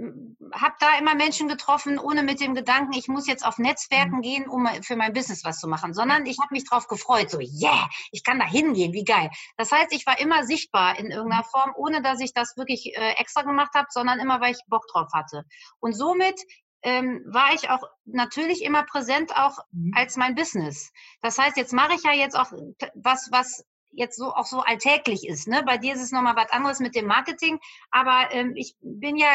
[0.54, 4.22] habe da immer Menschen getroffen, ohne mit dem Gedanken, ich muss jetzt auf Netzwerken mhm.
[4.22, 7.40] gehen, um für mein Business was zu machen, sondern ich habe mich darauf gefreut, so,
[7.40, 9.32] yeah, ich kann da hingehen, wie geil.
[9.58, 11.50] Das heißt, ich war immer sichtbar in irgendeiner mhm.
[11.50, 14.86] Form, ohne dass ich das wirklich äh, extra gemacht habe, sondern immer, weil ich Bock
[14.94, 15.44] drauf hatte.
[15.80, 16.40] Und somit
[16.86, 19.92] ähm, war ich auch natürlich immer präsent, auch mhm.
[19.96, 20.94] als mein Business.
[21.22, 22.52] Das heißt, jetzt mache ich ja jetzt auch
[22.94, 25.48] was, was jetzt so auch so alltäglich ist.
[25.48, 25.64] Ne?
[25.66, 29.28] Bei dir ist es nochmal was anderes mit dem Marketing, aber ähm, ich bin ja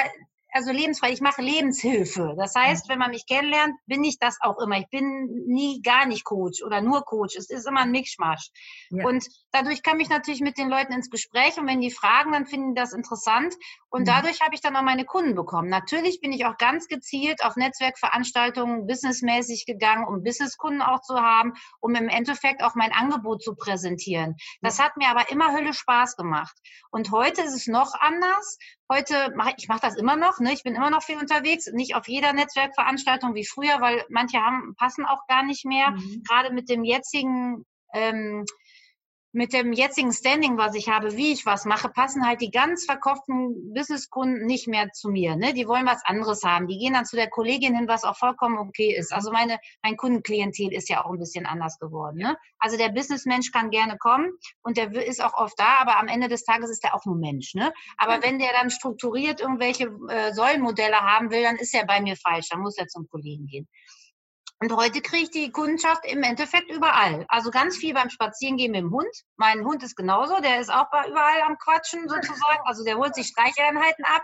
[0.52, 2.34] also lebensfrei, ich mache Lebenshilfe.
[2.36, 4.78] Das heißt, wenn man mich kennenlernt, bin ich das auch immer.
[4.78, 7.36] Ich bin nie gar nicht Coach oder nur Coach.
[7.36, 8.50] Es ist immer ein Mischmasch.
[8.90, 9.06] Ja.
[9.06, 12.46] Und dadurch komme ich natürlich mit den Leuten ins Gespräch und wenn die fragen, dann
[12.46, 13.54] finden die das interessant.
[13.88, 14.06] Und mhm.
[14.06, 15.68] dadurch habe ich dann auch meine Kunden bekommen.
[15.68, 21.54] Natürlich bin ich auch ganz gezielt auf Netzwerkveranstaltungen businessmäßig gegangen, um Businesskunden auch zu haben,
[21.80, 24.36] um im Endeffekt auch mein Angebot zu präsentieren.
[24.62, 26.56] Das hat mir aber immer Hölle Spaß gemacht.
[26.90, 28.58] Und heute ist es noch anders.
[28.90, 30.40] Heute mache ich mache das immer noch.
[30.40, 30.52] Ne?
[30.52, 34.74] Ich bin immer noch viel unterwegs, nicht auf jeder Netzwerkveranstaltung wie früher, weil manche haben
[34.76, 35.92] passen auch gar nicht mehr.
[35.92, 36.24] Mhm.
[36.28, 38.44] Gerade mit dem jetzigen ähm,
[39.32, 42.84] mit dem jetzigen Standing, was ich habe, wie ich was mache, passen halt die ganz
[42.84, 45.36] verkauften Businesskunden nicht mehr zu mir.
[45.36, 45.54] Ne?
[45.54, 46.66] Die wollen was anderes haben.
[46.66, 49.12] Die gehen dann zu der Kollegin hin, was auch vollkommen okay ist.
[49.12, 52.18] Also meine, mein Kundenklientel ist ja auch ein bisschen anders geworden.
[52.18, 52.36] Ne?
[52.58, 56.28] Also der Businessmensch kann gerne kommen und der ist auch oft da, aber am Ende
[56.28, 57.54] des Tages ist er auch nur Mensch.
[57.54, 57.72] Ne?
[57.98, 62.16] Aber wenn der dann strukturiert irgendwelche äh, Säulenmodelle haben will, dann ist er bei mir
[62.16, 62.48] falsch.
[62.50, 63.68] Dann muss er zum Kollegen gehen.
[64.62, 67.24] Und heute kriege ich die Kundschaft im Endeffekt überall.
[67.28, 69.08] Also ganz viel beim Spazierengehen mit dem Hund.
[69.38, 72.60] Mein Hund ist genauso, der ist auch überall am Quatschen sozusagen.
[72.66, 74.22] Also der holt sich Streicheinheiten ab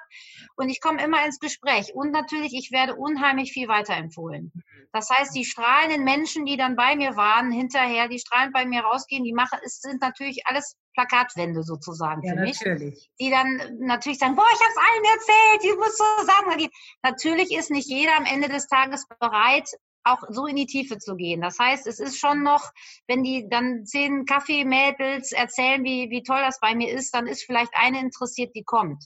[0.56, 1.94] und ich komme immer ins Gespräch.
[1.94, 4.52] Und natürlich, ich werde unheimlich viel weiterempfohlen.
[4.92, 8.82] Das heißt, die strahlenden Menschen, die dann bei mir waren, hinterher, die strahlend bei mir
[8.82, 12.60] rausgehen, die machen, es sind natürlich alles Plakatwände sozusagen ja, für mich.
[12.60, 13.10] Natürlich.
[13.20, 16.70] Die dann natürlich sagen, boah, ich habe es allen erzählt, ich muss so sagen.
[17.02, 19.68] Natürlich ist nicht jeder am Ende des Tages bereit,
[20.06, 21.40] auch so in die Tiefe zu gehen.
[21.40, 22.70] Das heißt, es ist schon noch,
[23.06, 27.44] wenn die dann zehn Kaffeemädels erzählen, wie, wie toll das bei mir ist, dann ist
[27.44, 29.04] vielleicht eine interessiert, die kommt.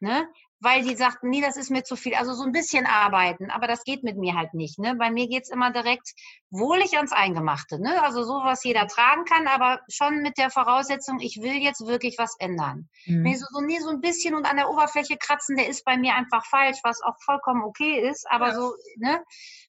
[0.00, 0.28] Ne?
[0.60, 2.14] Weil die sagt, nee, das ist mir zu viel.
[2.14, 4.78] Also so ein bisschen arbeiten, aber das geht mit mir halt nicht.
[4.78, 4.94] Ne?
[4.94, 6.14] Bei mir geht's immer direkt
[6.50, 7.80] wohlig ans Eingemachte.
[7.80, 8.02] Ne?
[8.02, 12.16] Also so, was jeder tragen kann, aber schon mit der Voraussetzung, ich will jetzt wirklich
[12.18, 12.88] was ändern.
[13.04, 13.24] Mhm.
[13.24, 15.98] Wenn so, so, nee, so ein bisschen und an der Oberfläche kratzen, der ist bei
[15.98, 18.54] mir einfach falsch, was auch vollkommen okay ist, aber ja.
[18.54, 19.22] so, ne?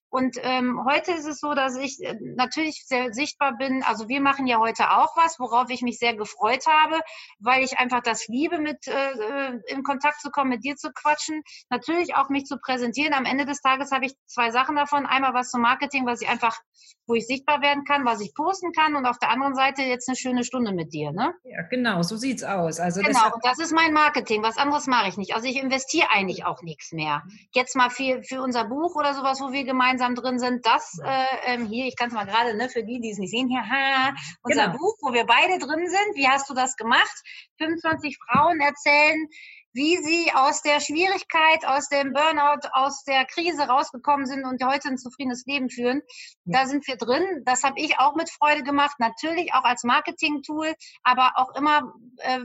[0.10, 3.84] Und ähm, heute ist es so, dass ich äh, natürlich sehr sichtbar bin.
[3.84, 7.02] Also wir machen ja heute auch was, worauf ich mich sehr gefreut habe,
[7.40, 10.92] weil ich einfach das liebe, mit äh, äh, in Kontakt zu kommen, mit dir zu
[10.94, 11.44] quatschen.
[11.70, 13.14] Natürlich auch mich zu präsentieren.
[13.14, 15.06] Am Ende des Tages habe ich zwei Sachen davon.
[15.06, 16.58] Einmal was zum Marketing, was ich einfach,
[17.06, 18.96] wo ich sichtbar werden kann, was ich posten kann.
[18.96, 21.12] Und auf der anderen Seite jetzt eine schöne Stunde mit dir.
[21.12, 21.34] Ne?
[21.44, 22.80] Ja, genau, so sieht's aus.
[22.80, 24.42] Also genau, das, ist mein Marketing.
[24.42, 25.36] Was anderes mache ich nicht.
[25.36, 27.24] Also ich investiere eigentlich auch nichts mehr.
[27.52, 30.66] Jetzt mal für, für unser Buch oder sowas, wo wir gemeinsam gemeinsam drin sind.
[30.66, 33.32] Das äh, ähm, hier, ich kann es mal gerade, ne, für die, die es nicht
[33.32, 34.78] sehen, hier, ha, unser genau.
[34.78, 36.16] Buch, wo wir beide drin sind.
[36.16, 37.16] Wie hast du das gemacht?
[37.58, 39.28] 25 Frauen erzählen,
[39.74, 44.90] wie sie aus der Schwierigkeit, aus dem Burnout, aus der Krise rausgekommen sind und heute
[44.90, 46.02] ein zufriedenes Leben führen.
[46.46, 47.44] Da sind wir drin.
[47.46, 52.40] Das habe ich auch mit Freude gemacht, natürlich auch als Marketing-Tool, aber auch immer äh,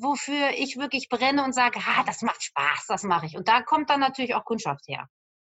[0.00, 3.36] wofür ich wirklich brenne und sage, ha, das macht Spaß, das mache ich.
[3.36, 5.08] Und da kommt dann natürlich auch Kundschaft her.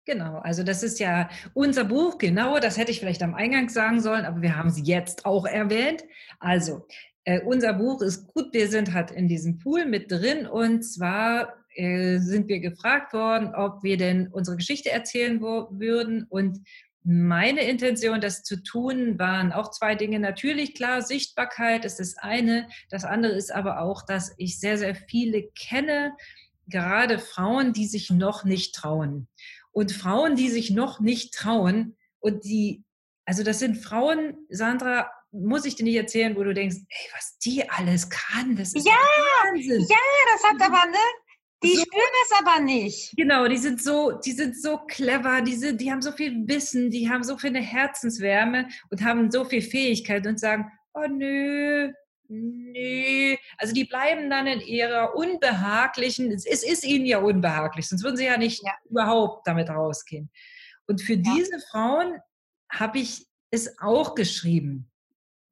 [0.07, 3.99] Genau, also das ist ja unser Buch, genau, das hätte ich vielleicht am Eingang sagen
[3.99, 6.01] sollen, aber wir haben sie jetzt auch erwähnt.
[6.39, 6.87] Also,
[7.25, 11.55] äh, unser Buch ist gut, wir sind halt in diesem Pool mit drin und zwar
[11.75, 16.59] äh, sind wir gefragt worden, ob wir denn unsere Geschichte erzählen würden und
[17.03, 20.19] meine Intention, das zu tun, waren auch zwei Dinge.
[20.19, 22.69] Natürlich, klar, Sichtbarkeit ist das eine.
[22.89, 26.13] Das andere ist aber auch, dass ich sehr, sehr viele kenne,
[26.67, 29.27] gerade Frauen, die sich noch nicht trauen.
[29.77, 32.83] Und Frauen, die sich noch nicht trauen und die,
[33.25, 37.37] also das sind Frauen, Sandra, muss ich dir nicht erzählen, wo du denkst, ey, was
[37.37, 38.95] die alles kann, das ist ja,
[39.43, 39.85] Wahnsinn.
[39.87, 39.97] Ja,
[40.33, 40.97] das hat aber, ne?
[41.61, 43.13] Die so, spüren es aber nicht.
[43.17, 46.89] Genau, die sind so, die sind so clever, die, sind, die haben so viel Wissen,
[46.89, 51.93] die haben so viel Herzenswärme und haben so viel Fähigkeit und sagen, oh nö,
[52.29, 58.17] Nee, also die bleiben dann in ihrer unbehaglichen, es ist ihnen ja unbehaglich, sonst würden
[58.17, 58.73] sie ja nicht ja.
[58.89, 60.29] überhaupt damit rausgehen.
[60.87, 61.21] Und für ja.
[61.35, 62.19] diese Frauen
[62.69, 64.91] habe ich es auch geschrieben.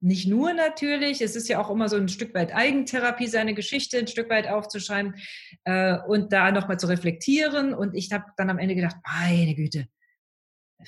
[0.01, 3.97] Nicht nur natürlich, es ist ja auch immer so ein Stück weit Eigentherapie, seine Geschichte
[3.97, 5.15] ein Stück weit aufzuschreiben
[5.63, 7.73] äh, und da nochmal zu reflektieren.
[7.73, 9.87] Und ich habe dann am Ende gedacht, meine Güte,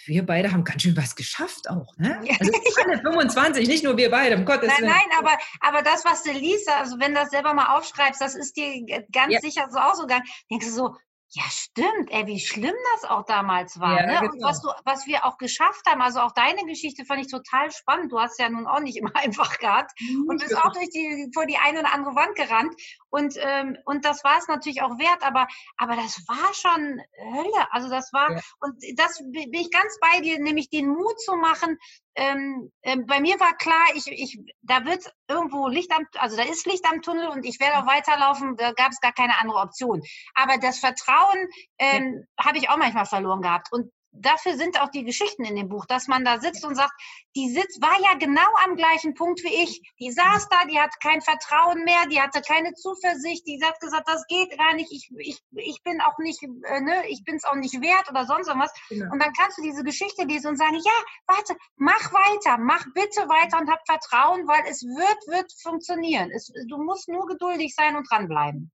[0.06, 2.19] wir beide haben ganz schön was geschafft auch, ne?
[2.39, 2.52] Also
[2.84, 4.89] alle 25, nicht nur wir beide, um Gottes Willen.
[4.89, 8.21] Nein, nein, aber, aber das, was du liest, also wenn du das selber mal aufschreibst,
[8.21, 9.39] das ist dir ganz ja.
[9.39, 10.26] sicher so auch so gegangen.
[10.50, 10.95] Denkst du so,
[11.32, 14.00] ja, stimmt, ey, wie schlimm das auch damals war.
[14.00, 14.19] Ja, ne?
[14.19, 14.32] Genau.
[14.32, 17.69] Und was, du, was wir auch geschafft haben, also auch deine Geschichte fand ich total
[17.71, 18.13] spannend.
[18.13, 21.30] Du hast ja nun auch nicht immer einfach gehabt mhm, und bist auch durch die,
[21.34, 22.73] vor die eine oder andere Wand gerannt.
[23.10, 27.72] Und, ähm, und das war es natürlich auch wert, aber, aber das war schon Hölle.
[27.72, 28.41] Also das war, ja.
[28.60, 31.78] und das bin ich ganz bei dir, nämlich den Mut zu machen.
[32.15, 36.43] Ähm, ähm, bei mir war klar, ich, ich, da wird irgendwo Licht am, also da
[36.43, 39.60] ist Licht am Tunnel und ich werde auch weiterlaufen, da gab es gar keine andere
[39.60, 40.02] Option.
[40.34, 42.46] Aber das Vertrauen ähm, ja.
[42.46, 43.72] habe ich auch manchmal verloren gehabt.
[43.72, 46.93] Und dafür sind auch die Geschichten in dem Buch, dass man da sitzt und sagt,
[47.36, 49.82] die sitzt, war ja genau am gleichen Punkt wie ich.
[49.99, 54.08] Die saß da, die hat kein Vertrauen mehr, die hatte keine Zuversicht, die hat gesagt,
[54.08, 57.45] das geht gar nicht, ich, ich, ich bin auch nicht, äh, ne, ich bin es
[57.45, 58.73] auch nicht wert oder sonst irgendwas.
[58.89, 59.12] Genau.
[59.12, 60.91] Und dann kannst du diese Geschichte lesen und sagen, ja,
[61.27, 66.32] warte, mach weiter, mach bitte weiter und hab Vertrauen, weil es wird, wird funktionieren.
[66.32, 68.71] Es, du musst nur geduldig sein und dranbleiben.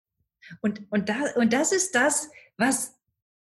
[0.61, 2.95] Und, und, da, und das ist das, was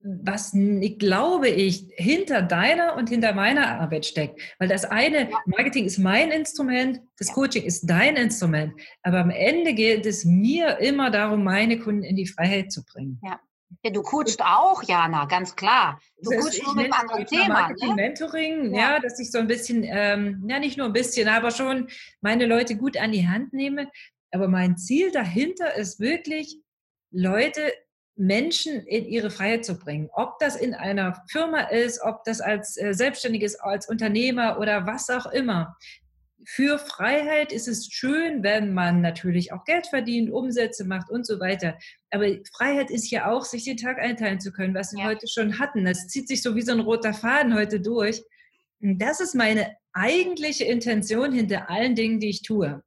[0.00, 0.52] was
[0.98, 4.40] glaube ich hinter deiner und hinter meiner Arbeit steckt.
[4.58, 8.74] Weil das eine, Marketing ist mein Instrument, das Coaching ist dein Instrument.
[9.02, 13.20] Aber am Ende geht es mir immer darum, meine Kunden in die Freiheit zu bringen.
[13.24, 13.40] Ja.
[13.84, 16.00] Ja, du coachst auch, Jana, ganz klar.
[16.22, 17.68] Du das coachst nur mit einem anderen Thema.
[17.68, 17.94] Ne?
[17.94, 18.94] Mentoring, ja.
[18.94, 18.98] ja.
[18.98, 21.88] dass ich so ein bisschen, ähm, ja nicht nur ein bisschen, aber schon
[22.22, 23.90] meine Leute gut an die Hand nehme.
[24.30, 26.58] Aber mein Ziel dahinter ist wirklich,
[27.10, 27.72] Leute
[28.18, 30.10] Menschen in ihre Freiheit zu bringen.
[30.12, 35.08] Ob das in einer Firma ist, ob das als äh, Selbstständiges, als Unternehmer oder was
[35.08, 35.76] auch immer.
[36.44, 41.38] Für Freiheit ist es schön, wenn man natürlich auch Geld verdient, Umsätze macht und so
[41.38, 41.78] weiter.
[42.10, 45.06] Aber Freiheit ist ja auch, sich den Tag einteilen zu können, was wir ja.
[45.06, 45.84] heute schon hatten.
[45.84, 48.22] Das zieht sich so wie so ein roter Faden heute durch.
[48.80, 52.82] Und das ist meine eigentliche Intention hinter allen Dingen, die ich tue.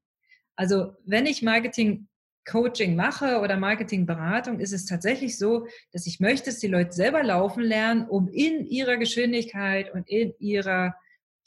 [0.55, 2.07] Also wenn ich Marketing
[2.45, 7.23] Coaching mache oder Marketingberatung, ist es tatsächlich so, dass ich möchte, dass die Leute selber
[7.23, 10.95] laufen lernen, um in ihrer Geschwindigkeit und in ihrer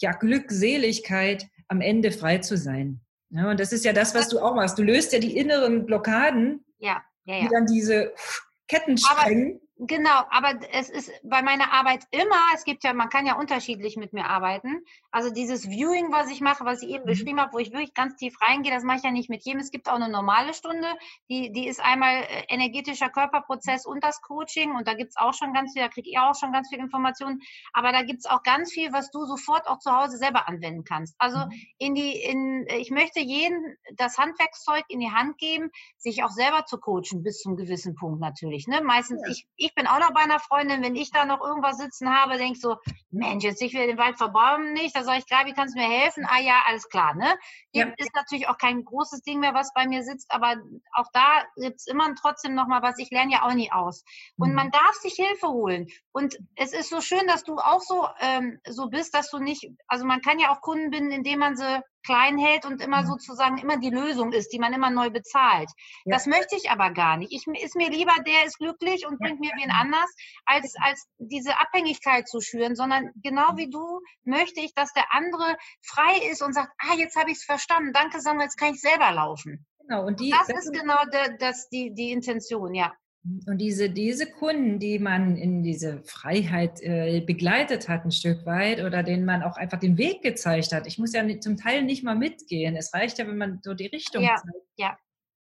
[0.00, 3.00] ja, Glückseligkeit am Ende frei zu sein.
[3.30, 4.78] Ja, und das ist ja das, was du auch machst.
[4.78, 8.12] Du löst ja die inneren Blockaden, ja, ja, die dann diese
[8.68, 9.60] Ketten sprengen.
[9.76, 13.96] Genau, aber es ist bei meiner Arbeit immer, es gibt ja, man kann ja unterschiedlich
[13.96, 14.84] mit mir arbeiten.
[15.14, 17.06] Also dieses Viewing, was ich mache, was ich eben mhm.
[17.06, 19.60] beschrieben habe, wo ich wirklich ganz tief reingehe, das mache ich ja nicht mit jedem.
[19.60, 20.88] Es gibt auch eine normale Stunde,
[21.30, 25.32] die, die ist einmal äh, energetischer Körperprozess und das Coaching und da gibt es auch
[25.32, 27.40] schon ganz viel, da kriege ich auch schon ganz viel Informationen.
[27.72, 30.82] Aber da gibt es auch ganz viel, was du sofort auch zu Hause selber anwenden
[30.82, 31.14] kannst.
[31.18, 31.52] Also mhm.
[31.78, 33.62] in die, in, ich möchte jedem
[33.94, 38.20] das Handwerkszeug in die Hand geben, sich auch selber zu coachen, bis zum gewissen Punkt
[38.20, 38.66] natürlich.
[38.66, 38.80] Ne?
[38.82, 39.30] Meistens, ja.
[39.30, 42.36] ich, ich bin auch noch bei einer Freundin, wenn ich da noch irgendwas sitzen habe,
[42.36, 42.78] denke ich so,
[43.12, 45.88] Mensch, jetzt ich will den Wald verbauen nicht, da sage ich, Gabi, kannst du mir
[45.88, 46.26] helfen?
[46.28, 47.36] Ah ja, alles klar, ne?
[47.72, 47.86] Ja.
[47.96, 50.56] Ist natürlich auch kein großes Ding mehr, was bei mir sitzt, aber
[50.92, 54.04] auch da gibt es immer trotzdem noch mal was, ich lerne ja auch nie aus.
[54.36, 54.54] Und mhm.
[54.54, 55.86] man darf sich Hilfe holen.
[56.12, 59.68] Und es ist so schön, dass du auch so, ähm, so bist, dass du nicht,
[59.86, 63.58] also man kann ja auch Kunden binden, indem man sie klein hält und immer sozusagen
[63.58, 65.70] immer die Lösung ist, die man immer neu bezahlt.
[66.04, 66.14] Ja.
[66.14, 67.32] Das möchte ich aber gar nicht.
[67.32, 70.10] Ich ist mir lieber, der ist glücklich und bringt mir wen anders,
[70.44, 75.56] als, als diese Abhängigkeit zu schüren, sondern genau wie du möchte ich, dass der andere
[75.82, 78.80] frei ist und sagt, ah, jetzt habe ich es verstanden, danke Sandra, jetzt kann ich
[78.80, 79.66] selber laufen.
[79.80, 82.92] Genau, und die, das, das ist genau der, das, die, die Intention, ja.
[83.46, 88.82] Und diese, diese Kunden, die man in diese Freiheit äh, begleitet hat, ein Stück weit,
[88.82, 90.86] oder denen man auch einfach den Weg gezeigt hat.
[90.86, 92.76] Ich muss ja nicht, zum Teil nicht mal mitgehen.
[92.76, 94.66] Es reicht ja, wenn man so die Richtung ja, zeigt.
[94.76, 94.98] Ja.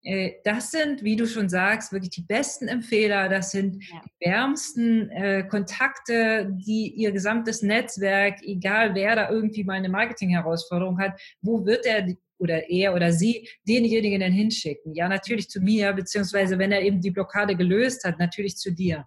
[0.05, 3.29] Äh, das sind, wie du schon sagst, wirklich die besten Empfehler.
[3.29, 4.03] Das sind ja.
[4.05, 11.01] die wärmsten äh, Kontakte, die ihr gesamtes Netzwerk, egal wer da irgendwie mal eine Marketing-Herausforderung
[11.01, 12.07] hat, wo wird er
[12.45, 14.95] oder er oder sie denjenigen dann hinschicken?
[14.95, 19.07] Ja, natürlich zu mir, beziehungsweise wenn er eben die Blockade gelöst hat, natürlich zu dir.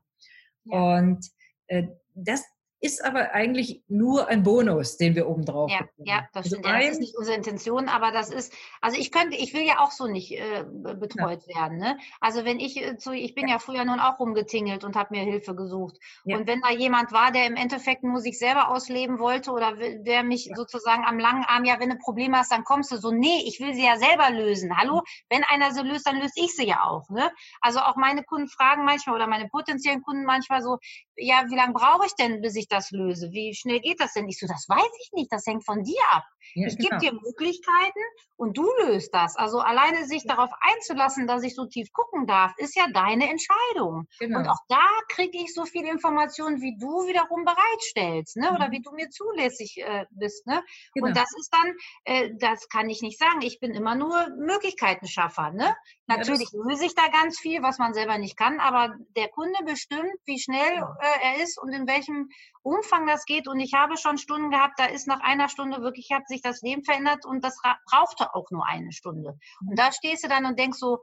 [0.66, 0.98] Ja.
[0.98, 1.26] Und
[1.68, 1.84] äh,
[2.16, 2.44] das,
[2.80, 6.66] ist aber eigentlich nur ein Bonus, den wir oben drauf Ja, ja das, also stimmt.
[6.66, 9.80] Ja, das ist nicht unsere Intention, aber das ist, also ich könnte, ich will ja
[9.80, 11.62] auch so nicht äh, betreut ja.
[11.62, 11.80] werden.
[11.80, 11.98] Ne?
[12.22, 13.56] Also wenn ich äh, zu, ich bin ja.
[13.56, 15.98] ja früher nun auch rumgetingelt und habe mir Hilfe gesucht.
[16.26, 20.24] Und wenn da jemand war, der im Endeffekt nur sich selber ausleben wollte oder der
[20.24, 23.44] mich sozusagen am langen Arm, ja, wenn du Probleme hast, dann kommst du so, nee,
[23.46, 24.78] ich will sie ja selber lösen.
[24.78, 27.10] Hallo, wenn einer sie löst, dann löse ich sie ja auch.
[27.10, 27.32] Ne?
[27.62, 30.78] Also auch meine Kunden fragen manchmal oder meine potenziellen Kunden manchmal so,
[31.16, 33.32] ja, wie lange brauche ich denn, bis ich das löse?
[33.32, 34.28] Wie schnell geht das denn?
[34.28, 36.24] Ich so, das weiß ich nicht, das hängt von dir ab.
[36.54, 36.90] Ja, ich genau.
[36.90, 38.00] gebe dir Möglichkeiten
[38.36, 39.36] und du löst das.
[39.36, 44.08] Also alleine sich darauf einzulassen, dass ich so tief gucken darf, ist ja deine Entscheidung.
[44.20, 44.40] Genau.
[44.40, 48.52] Und auch da kriege ich so viel Informationen, wie du wiederum bereitstellst, ne?
[48.54, 48.72] oder mhm.
[48.72, 50.46] wie du mir zulässig äh, bist.
[50.48, 50.64] Ne?
[50.94, 51.08] Genau.
[51.08, 51.74] Und das ist dann,
[52.06, 53.42] äh, das kann ich nicht sagen.
[53.42, 55.52] Ich bin immer nur Möglichkeitenschaffer.
[55.52, 55.76] Ne?
[56.08, 59.60] Natürlich ja, löse ich da ganz viel, was man selber nicht kann, aber der Kunde
[59.66, 62.30] bestimmt, wie schnell äh, er ist und in welchem
[62.68, 63.48] Umfang das geht.
[63.48, 66.62] Und ich habe schon Stunden gehabt, da ist nach einer Stunde wirklich, hat sich das
[66.62, 67.58] Leben verändert und das
[67.90, 69.40] brauchte auch nur eine Stunde.
[69.62, 71.00] Und da stehst du dann und denkst so,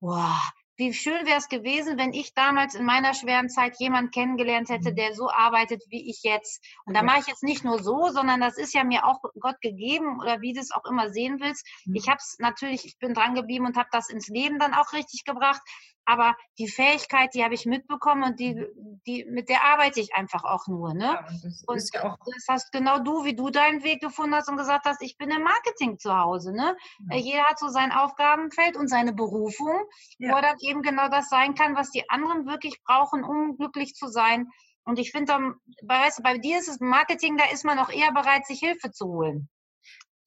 [0.00, 0.40] boah,
[0.76, 4.92] wie schön wäre es gewesen, wenn ich damals in meiner schweren Zeit jemanden kennengelernt hätte,
[4.92, 4.96] mhm.
[4.96, 6.64] der so arbeitet wie ich jetzt.
[6.86, 9.60] Und da mache ich jetzt nicht nur so, sondern das ist ja mir auch Gott
[9.60, 11.66] gegeben oder wie du es auch immer sehen willst.
[11.84, 11.94] Mhm.
[11.96, 14.92] Ich habe es natürlich, ich bin dran geblieben und habe das ins Leben dann auch
[14.92, 15.62] richtig gebracht
[16.04, 19.00] aber die Fähigkeit, die habe ich mitbekommen und die, mhm.
[19.06, 20.94] die, mit der arbeite ich einfach auch nur.
[20.94, 21.04] Ne?
[21.04, 24.48] Ja, das und ja auch das hast genau du, wie du deinen Weg gefunden hast
[24.48, 26.52] und gesagt hast, ich bin im Marketing zu Hause.
[26.52, 26.76] Ne?
[27.10, 27.16] Ja.
[27.16, 29.84] Jeder hat so sein Aufgabenfeld und seine Berufung,
[30.18, 30.32] ja.
[30.62, 34.48] Eben genau das sein kann, was die anderen wirklich brauchen, um glücklich zu sein.
[34.84, 38.46] Und ich finde, bei, bei dir ist es Marketing, da ist man auch eher bereit,
[38.46, 39.48] sich Hilfe zu holen.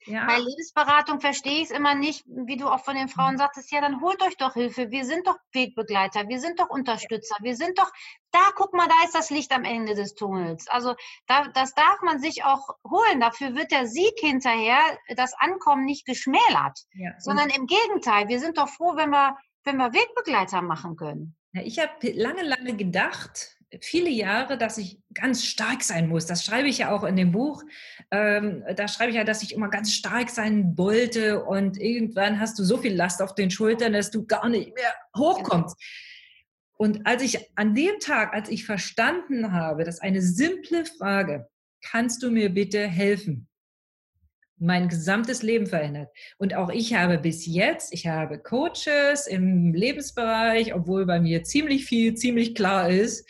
[0.07, 0.25] Ja.
[0.27, 3.81] Bei Lebensberatung verstehe ich es immer nicht, wie du auch von den Frauen sagtest, ja,
[3.81, 4.91] dann holt euch doch Hilfe.
[4.91, 7.91] Wir sind doch Wegbegleiter, wir sind doch Unterstützer, wir sind doch,
[8.31, 10.67] da guck mal, da ist das Licht am Ende des Tunnels.
[10.67, 10.95] Also
[11.25, 13.19] da, das darf man sich auch holen.
[13.19, 14.79] Dafür wird der Sieg hinterher,
[15.15, 17.11] das Ankommen nicht geschmälert, ja.
[17.19, 18.27] sondern im Gegenteil.
[18.27, 21.35] Wir sind doch froh, wenn wir, wenn wir Wegbegleiter machen können.
[21.53, 26.25] Ja, ich habe lange, lange gedacht, viele Jahre, dass ich ganz stark sein muss.
[26.25, 27.63] Das schreibe ich ja auch in dem Buch.
[28.11, 32.57] Ähm, da schreibe ich ja, dass ich immer ganz stark sein wollte und irgendwann hast
[32.59, 35.75] du so viel Last auf den Schultern, dass du gar nicht mehr hochkommst.
[36.77, 41.47] Und als ich an dem Tag, als ich verstanden habe, dass eine simple Frage,
[41.81, 43.47] kannst du mir bitte helfen?
[44.57, 46.09] Mein gesamtes Leben verändert.
[46.37, 51.85] Und auch ich habe bis jetzt, ich habe Coaches im Lebensbereich, obwohl bei mir ziemlich
[51.85, 53.27] viel, ziemlich klar ist.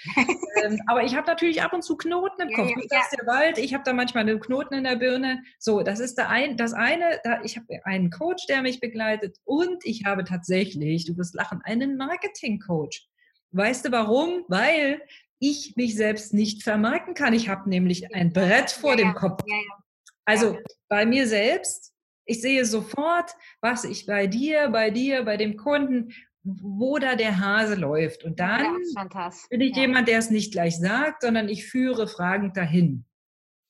[0.63, 2.69] ähm, aber ich habe natürlich ab und zu Knoten im Kopf.
[2.69, 5.41] Ja, ja, das ist der Wald, ich habe da manchmal einen Knoten in der Birne.
[5.57, 9.37] So, das ist der ein, das eine, da, ich habe einen Coach, der mich begleitet
[9.45, 13.07] und ich habe tatsächlich, du wirst lachen, einen Marketing-Coach.
[13.51, 14.43] Weißt du warum?
[14.47, 15.01] Weil
[15.39, 17.33] ich mich selbst nicht vermarkten kann.
[17.33, 19.43] Ich habe nämlich ein Brett vor ja, dem Kopf.
[19.45, 19.84] Ja, ja.
[20.25, 20.57] Also
[20.89, 21.93] bei mir selbst,
[22.25, 27.39] ich sehe sofort, was ich bei dir, bei dir, bei dem Kunden, wo da der
[27.39, 28.23] Hase läuft.
[28.23, 29.83] Und dann ja, bin ich ja.
[29.83, 33.05] jemand, der es nicht gleich sagt, sondern ich führe fragend dahin.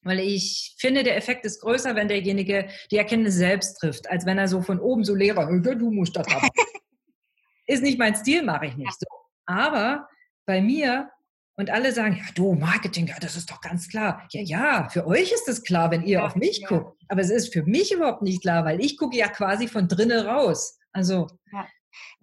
[0.04, 4.38] Weil ich finde, der Effekt ist größer, wenn derjenige die Erkenntnis selbst trifft, als wenn
[4.38, 6.48] er so von oben so Lehrer, du musst das haben.
[7.65, 9.08] ist nicht mein Stil, mache ich nicht so.
[9.46, 10.08] Aber
[10.46, 11.10] bei mir
[11.58, 14.28] und alle sagen, ja, du, Marketing, ja, das ist doch ganz klar.
[14.32, 16.68] Ja, ja, für euch ist es klar, wenn ihr ja, auf mich ja.
[16.68, 17.02] guckt.
[17.08, 20.26] Aber es ist für mich überhaupt nicht klar, weil ich gucke ja quasi von drinnen
[20.26, 20.78] raus.
[20.91, 21.28] Also.
[21.52, 21.65] Ja.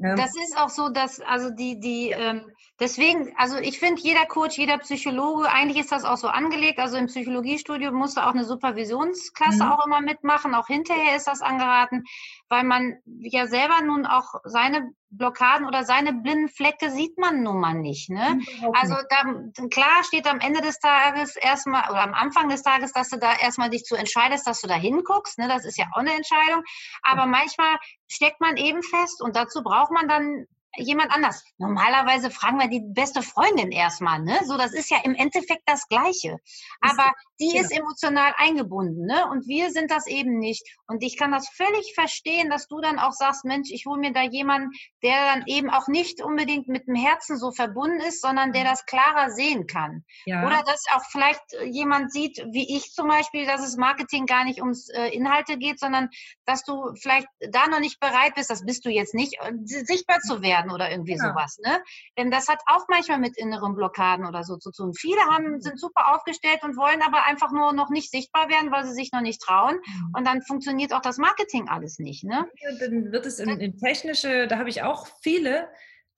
[0.02, 4.26] Ähm, das ist auch so, dass, also die, die, ähm, deswegen, also ich finde, jeder
[4.26, 6.78] Coach, jeder Psychologe, eigentlich ist das auch so angelegt.
[6.78, 9.72] Also im Psychologiestudium musste auch eine Supervisionsklasse mhm.
[9.72, 10.54] auch immer mitmachen.
[10.54, 12.04] Auch hinterher ist das angeraten,
[12.50, 17.60] weil man ja selber nun auch seine Blockaden oder seine blinden Flecke sieht man nun
[17.60, 18.10] mal nicht.
[18.10, 18.40] Ne?
[18.74, 23.10] Also da, klar steht am Ende des Tages erstmal oder am Anfang des Tages, dass
[23.10, 25.38] du da erstmal dich zu entscheidest, dass du da hinguckst.
[25.38, 25.48] Ne?
[25.48, 26.62] Das ist ja auch eine Entscheidung.
[27.02, 27.76] Aber manchmal
[28.08, 31.44] steckt man eben fest und dazu braucht man dann jemand anders.
[31.58, 34.38] Normalerweise fragen wir die beste Freundin erstmal, ne?
[34.44, 36.38] So, das ist ja im Endeffekt das Gleiche.
[36.80, 39.28] Aber die ist emotional eingebunden, ne?
[39.30, 40.62] Und wir sind das eben nicht.
[40.86, 44.12] Und ich kann das völlig verstehen, dass du dann auch sagst, Mensch, ich hole mir
[44.12, 44.70] da jemanden,
[45.02, 48.68] der dann eben auch nicht unbedingt mit dem Herzen so verbunden ist, sondern der mhm.
[48.68, 50.04] das klarer sehen kann.
[50.24, 50.46] Ja.
[50.46, 54.44] Oder dass auch vielleicht äh, jemand sieht, wie ich zum Beispiel, dass es Marketing gar
[54.44, 56.08] nicht ums äh, Inhalte geht, sondern
[56.46, 60.20] dass du vielleicht da noch nicht bereit bist, das bist du jetzt nicht, äh, sichtbar
[60.20, 61.18] zu werden werden oder irgendwie ja.
[61.18, 61.58] sowas.
[61.64, 61.82] Ne?
[62.18, 64.94] Denn das hat auch manchmal mit inneren Blockaden oder so zu tun.
[64.94, 68.84] Viele haben, sind super aufgestellt und wollen aber einfach nur noch nicht sichtbar werden, weil
[68.86, 69.74] sie sich noch nicht trauen.
[69.74, 70.14] Mhm.
[70.16, 72.24] Und dann funktioniert auch das Marketing alles nicht.
[72.24, 72.46] Ne?
[72.60, 75.68] Ja, dann wird es in, in technische, da habe ich auch viele,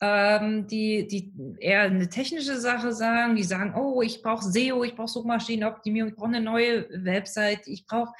[0.00, 4.96] ähm, die, die eher eine technische Sache sagen, die sagen, oh, ich brauche SEO, ich
[4.96, 8.12] brauche Suchmaschinenoptimierung, ich brauche eine neue Website, ich brauche,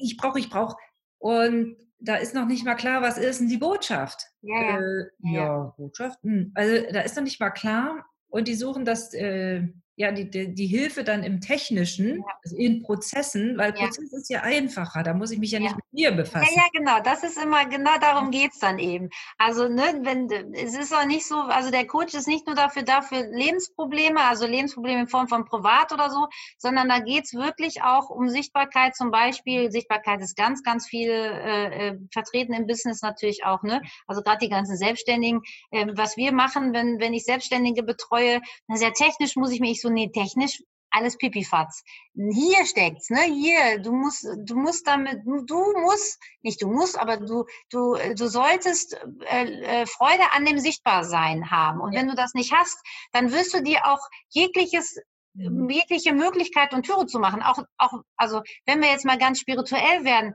[0.00, 0.76] ich brauche, ich brauche.
[1.18, 4.26] Und da ist noch nicht mal klar, was ist denn die Botschaft?
[4.42, 5.32] Ja, äh, ja.
[5.32, 6.22] ja Botschaft.
[6.22, 6.52] Hm.
[6.54, 8.06] Also da ist noch nicht mal klar.
[8.28, 9.66] Und die suchen das äh,
[9.98, 12.24] ja, die, die, die, Hilfe dann im Technischen, ja.
[12.44, 13.86] also in Prozessen, weil ja.
[13.86, 15.64] Prozess ist ja einfacher, da muss ich mich ja, ja.
[15.64, 16.48] nicht mit mir befassen.
[16.54, 19.08] Ja, ja, genau, das ist immer, genau darum geht es dann eben.
[19.38, 22.82] Also, ne, wenn, es ist auch nicht so, also der Coach ist nicht nur dafür
[22.82, 26.26] da für Lebensprobleme, also Lebensprobleme in Form von Privat oder so,
[26.58, 29.70] sondern da geht es wirklich auch um Sichtbarkeit zum Beispiel.
[29.70, 33.80] Sichtbarkeit ist ganz, ganz viel äh, äh, vertreten im Business natürlich auch, ne?
[34.06, 35.40] Also gerade die ganzen Selbstständigen.
[35.70, 39.85] Äh, was wir machen, wenn, wenn ich Selbstständige betreue, sehr technisch muss ich mich so
[39.86, 40.60] so, nee, technisch
[40.96, 41.82] alles Pipifatz.
[42.14, 43.22] Hier steckt's, ne?
[43.22, 48.28] Hier, du musst, du musst damit, du musst, nicht du musst, aber du, du, du
[48.28, 51.80] solltest äh, äh, Freude an dem Sichtbarsein haben.
[51.80, 52.00] Und ja.
[52.00, 52.78] wenn du das nicht hast,
[53.12, 54.96] dann wirst du dir auch jegliches
[55.34, 55.68] mhm.
[55.68, 57.42] jegliche Möglichkeit und Türe zu machen.
[57.42, 60.34] Auch, auch, also wenn wir jetzt mal ganz spirituell werden,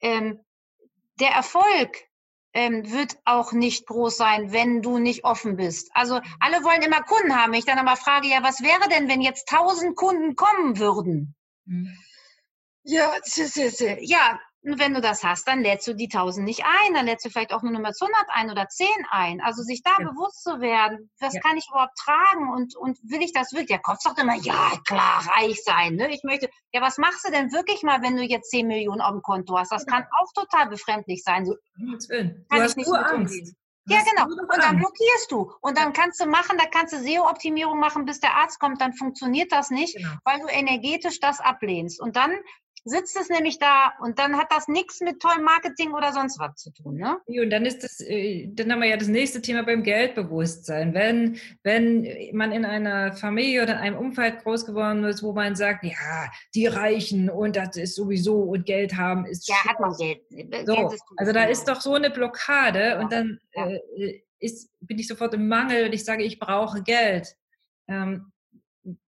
[0.00, 0.40] ähm,
[1.18, 1.96] der Erfolg
[2.54, 5.90] ähm, wird auch nicht groß sein, wenn du nicht offen bist.
[5.94, 7.52] Also alle wollen immer Kunden haben.
[7.52, 11.34] Ich dann aber frage, ja, was wäre denn, wenn jetzt tausend Kunden kommen würden?
[11.66, 11.98] Mhm.
[12.84, 13.12] Ja,
[14.00, 17.30] ja, wenn du das hast, dann lädst du die 1000 nicht ein, dann lädst du
[17.30, 19.40] vielleicht auch nur Nummer 100 ein oder 10 ein.
[19.42, 20.08] Also sich da ja.
[20.08, 21.40] bewusst zu werden, was ja.
[21.40, 23.68] kann ich überhaupt tragen und, und will ich das wirklich?
[23.68, 25.96] Der Kopf sagt immer, ja, klar, reich sein.
[25.96, 26.12] Ne?
[26.14, 29.12] Ich möchte, ja, was machst du denn wirklich mal, wenn du jetzt 10 Millionen auf
[29.12, 29.70] dem Konto hast?
[29.70, 31.44] Das kann auch total befremdlich sein.
[31.44, 31.92] So, du
[32.50, 33.54] hast nur Angst.
[33.86, 34.24] Ja, genau.
[34.24, 35.52] Und dann blockierst du.
[35.60, 38.94] Und dann kannst du machen, da kannst du SEO-Optimierung machen, bis der Arzt kommt, dann
[38.94, 40.14] funktioniert das nicht, genau.
[40.24, 42.00] weil du energetisch das ablehnst.
[42.00, 42.32] Und dann
[42.84, 46.56] sitzt es nämlich da und dann hat das nichts mit tollem Marketing oder sonst was
[46.56, 46.96] zu tun.
[46.96, 47.18] Ne?
[47.26, 50.92] Und dann ist das, äh, dann haben wir ja das nächste Thema beim Geldbewusstsein.
[50.92, 55.56] Wenn, wenn man in einer Familie oder in einem Umfeld groß geworden ist, wo man
[55.56, 59.48] sagt, ja, die Reichen und das ist sowieso und Geld haben ist.
[59.48, 60.20] Ja, hat man Geld.
[60.66, 63.00] So, Geld also da ist doch so eine Blockade ja.
[63.00, 63.66] und dann ja.
[63.68, 67.34] äh, ist, bin ich sofort im Mangel und ich sage, ich brauche Geld.
[67.88, 68.30] Ähm,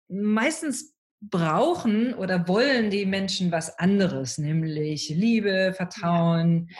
[0.08, 0.95] meistens
[1.30, 6.76] brauchen oder wollen die Menschen was anderes, nämlich Liebe, Vertrauen, ja.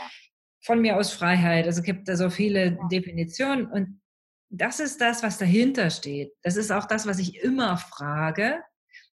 [0.62, 1.66] von mir aus Freiheit.
[1.66, 2.88] Also es gibt da so viele ja.
[2.88, 4.01] Definitionen und
[4.49, 6.32] das ist das, was dahinter steht.
[6.42, 8.62] Das ist auch das, was ich immer frage.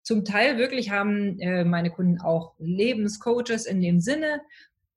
[0.02, 4.40] Zum Teil wirklich haben äh, meine Kunden auch Lebenscoaches in dem Sinne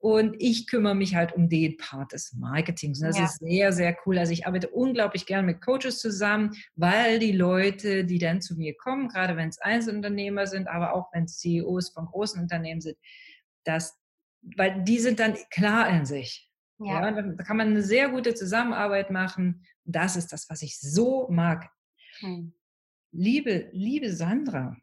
[0.04, 2.99] und ich kümmere mich halt um den Part des Marketings.
[2.99, 3.24] Und das ja.
[3.24, 4.18] ist sehr, sehr cool.
[4.18, 8.76] Also ich arbeite unglaublich gern mit Coaches zusammen, weil die Leute, die dann zu mir
[8.76, 12.97] kommen, gerade wenn es Einzelunternehmer sind, aber auch wenn es CEOs von großen Unternehmen sind,
[13.64, 13.97] dass,
[14.58, 16.51] weil die sind dann klar in sich.
[16.80, 17.10] Ja.
[17.10, 19.64] ja da kann man eine sehr gute Zusammenarbeit machen.
[19.86, 21.70] Das ist das, was ich so mag.
[22.20, 22.51] Hm.
[23.14, 24.76] Liebe, liebe Sandra,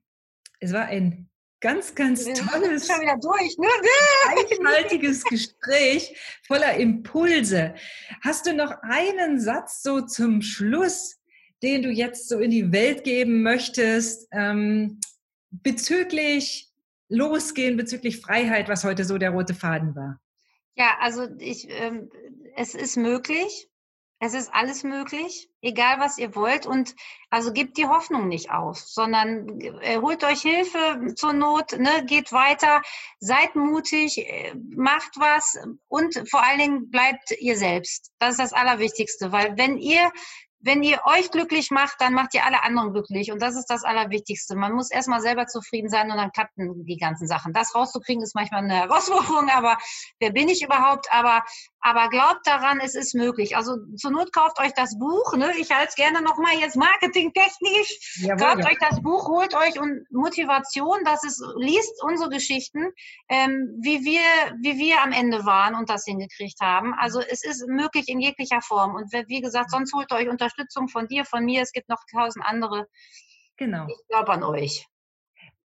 [0.60, 1.29] es war ein
[1.60, 3.68] ganz, ganz tolles, schon wieder durch, ne?
[4.26, 7.74] reichhaltiges Gespräch voller Impulse.
[8.22, 11.20] Hast du noch einen Satz so zum Schluss,
[11.62, 15.00] den du jetzt so in die Welt geben möchtest, ähm,
[15.50, 16.70] bezüglich
[17.08, 20.20] Losgehen, bezüglich Freiheit, was heute so der rote Faden war?
[20.76, 22.08] Ja, also ich, ähm,
[22.56, 23.69] es ist möglich.
[24.22, 26.66] Es ist alles möglich, egal was ihr wollt.
[26.66, 26.94] Und
[27.30, 32.30] also gebt die Hoffnung nicht auf, sondern äh, holt euch Hilfe zur Not, ne, geht
[32.30, 32.82] weiter,
[33.18, 35.58] seid mutig, äh, macht was
[35.88, 38.12] und vor allen Dingen bleibt ihr selbst.
[38.18, 40.12] Das ist das Allerwichtigste, weil wenn ihr
[40.62, 43.32] wenn ihr euch glücklich macht, dann macht ihr alle anderen glücklich.
[43.32, 44.56] Und das ist das Allerwichtigste.
[44.56, 47.54] Man muss erstmal selber zufrieden sein und dann klappen die ganzen Sachen.
[47.54, 49.78] Das rauszukriegen ist manchmal eine Herausforderung, aber
[50.18, 51.06] wer bin ich überhaupt?
[51.12, 51.44] Aber,
[51.80, 53.56] aber glaubt daran, es ist möglich.
[53.56, 55.34] Also zur Not kauft euch das Buch.
[55.36, 55.52] Ne?
[55.58, 58.16] Ich halte es gerne nochmal jetzt marketingtechnisch.
[58.16, 58.66] Jawohl, kauft ja.
[58.66, 62.90] euch das Buch, holt euch und Motivation, dass es liest unsere Geschichten,
[63.28, 64.20] ähm, wie wir,
[64.60, 66.92] wie wir am Ende waren und das hingekriegt haben.
[66.94, 68.94] Also es ist möglich in jeglicher Form.
[68.94, 71.62] Und wie gesagt, sonst holt euch unter Unterstützung von dir, von mir.
[71.62, 72.88] Es gibt noch tausend andere.
[73.56, 73.86] Genau.
[73.88, 74.86] Ich glaube an euch.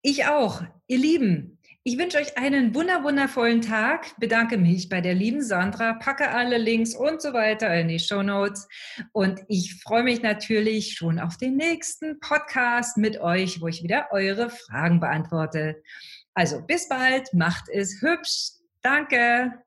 [0.02, 0.62] Ich auch.
[0.86, 4.14] Ihr Lieben, ich wünsche euch einen wunder wundervollen Tag.
[4.18, 8.22] Bedanke mich bei der lieben Sandra, packe alle Links und so weiter in die Show
[8.22, 8.68] Notes.
[9.10, 14.08] Und ich freue mich natürlich schon auf den nächsten Podcast mit euch, wo ich wieder
[14.12, 15.82] eure Fragen beantworte.
[16.34, 18.52] Also bis bald, macht es hübsch.
[18.82, 19.61] Danke.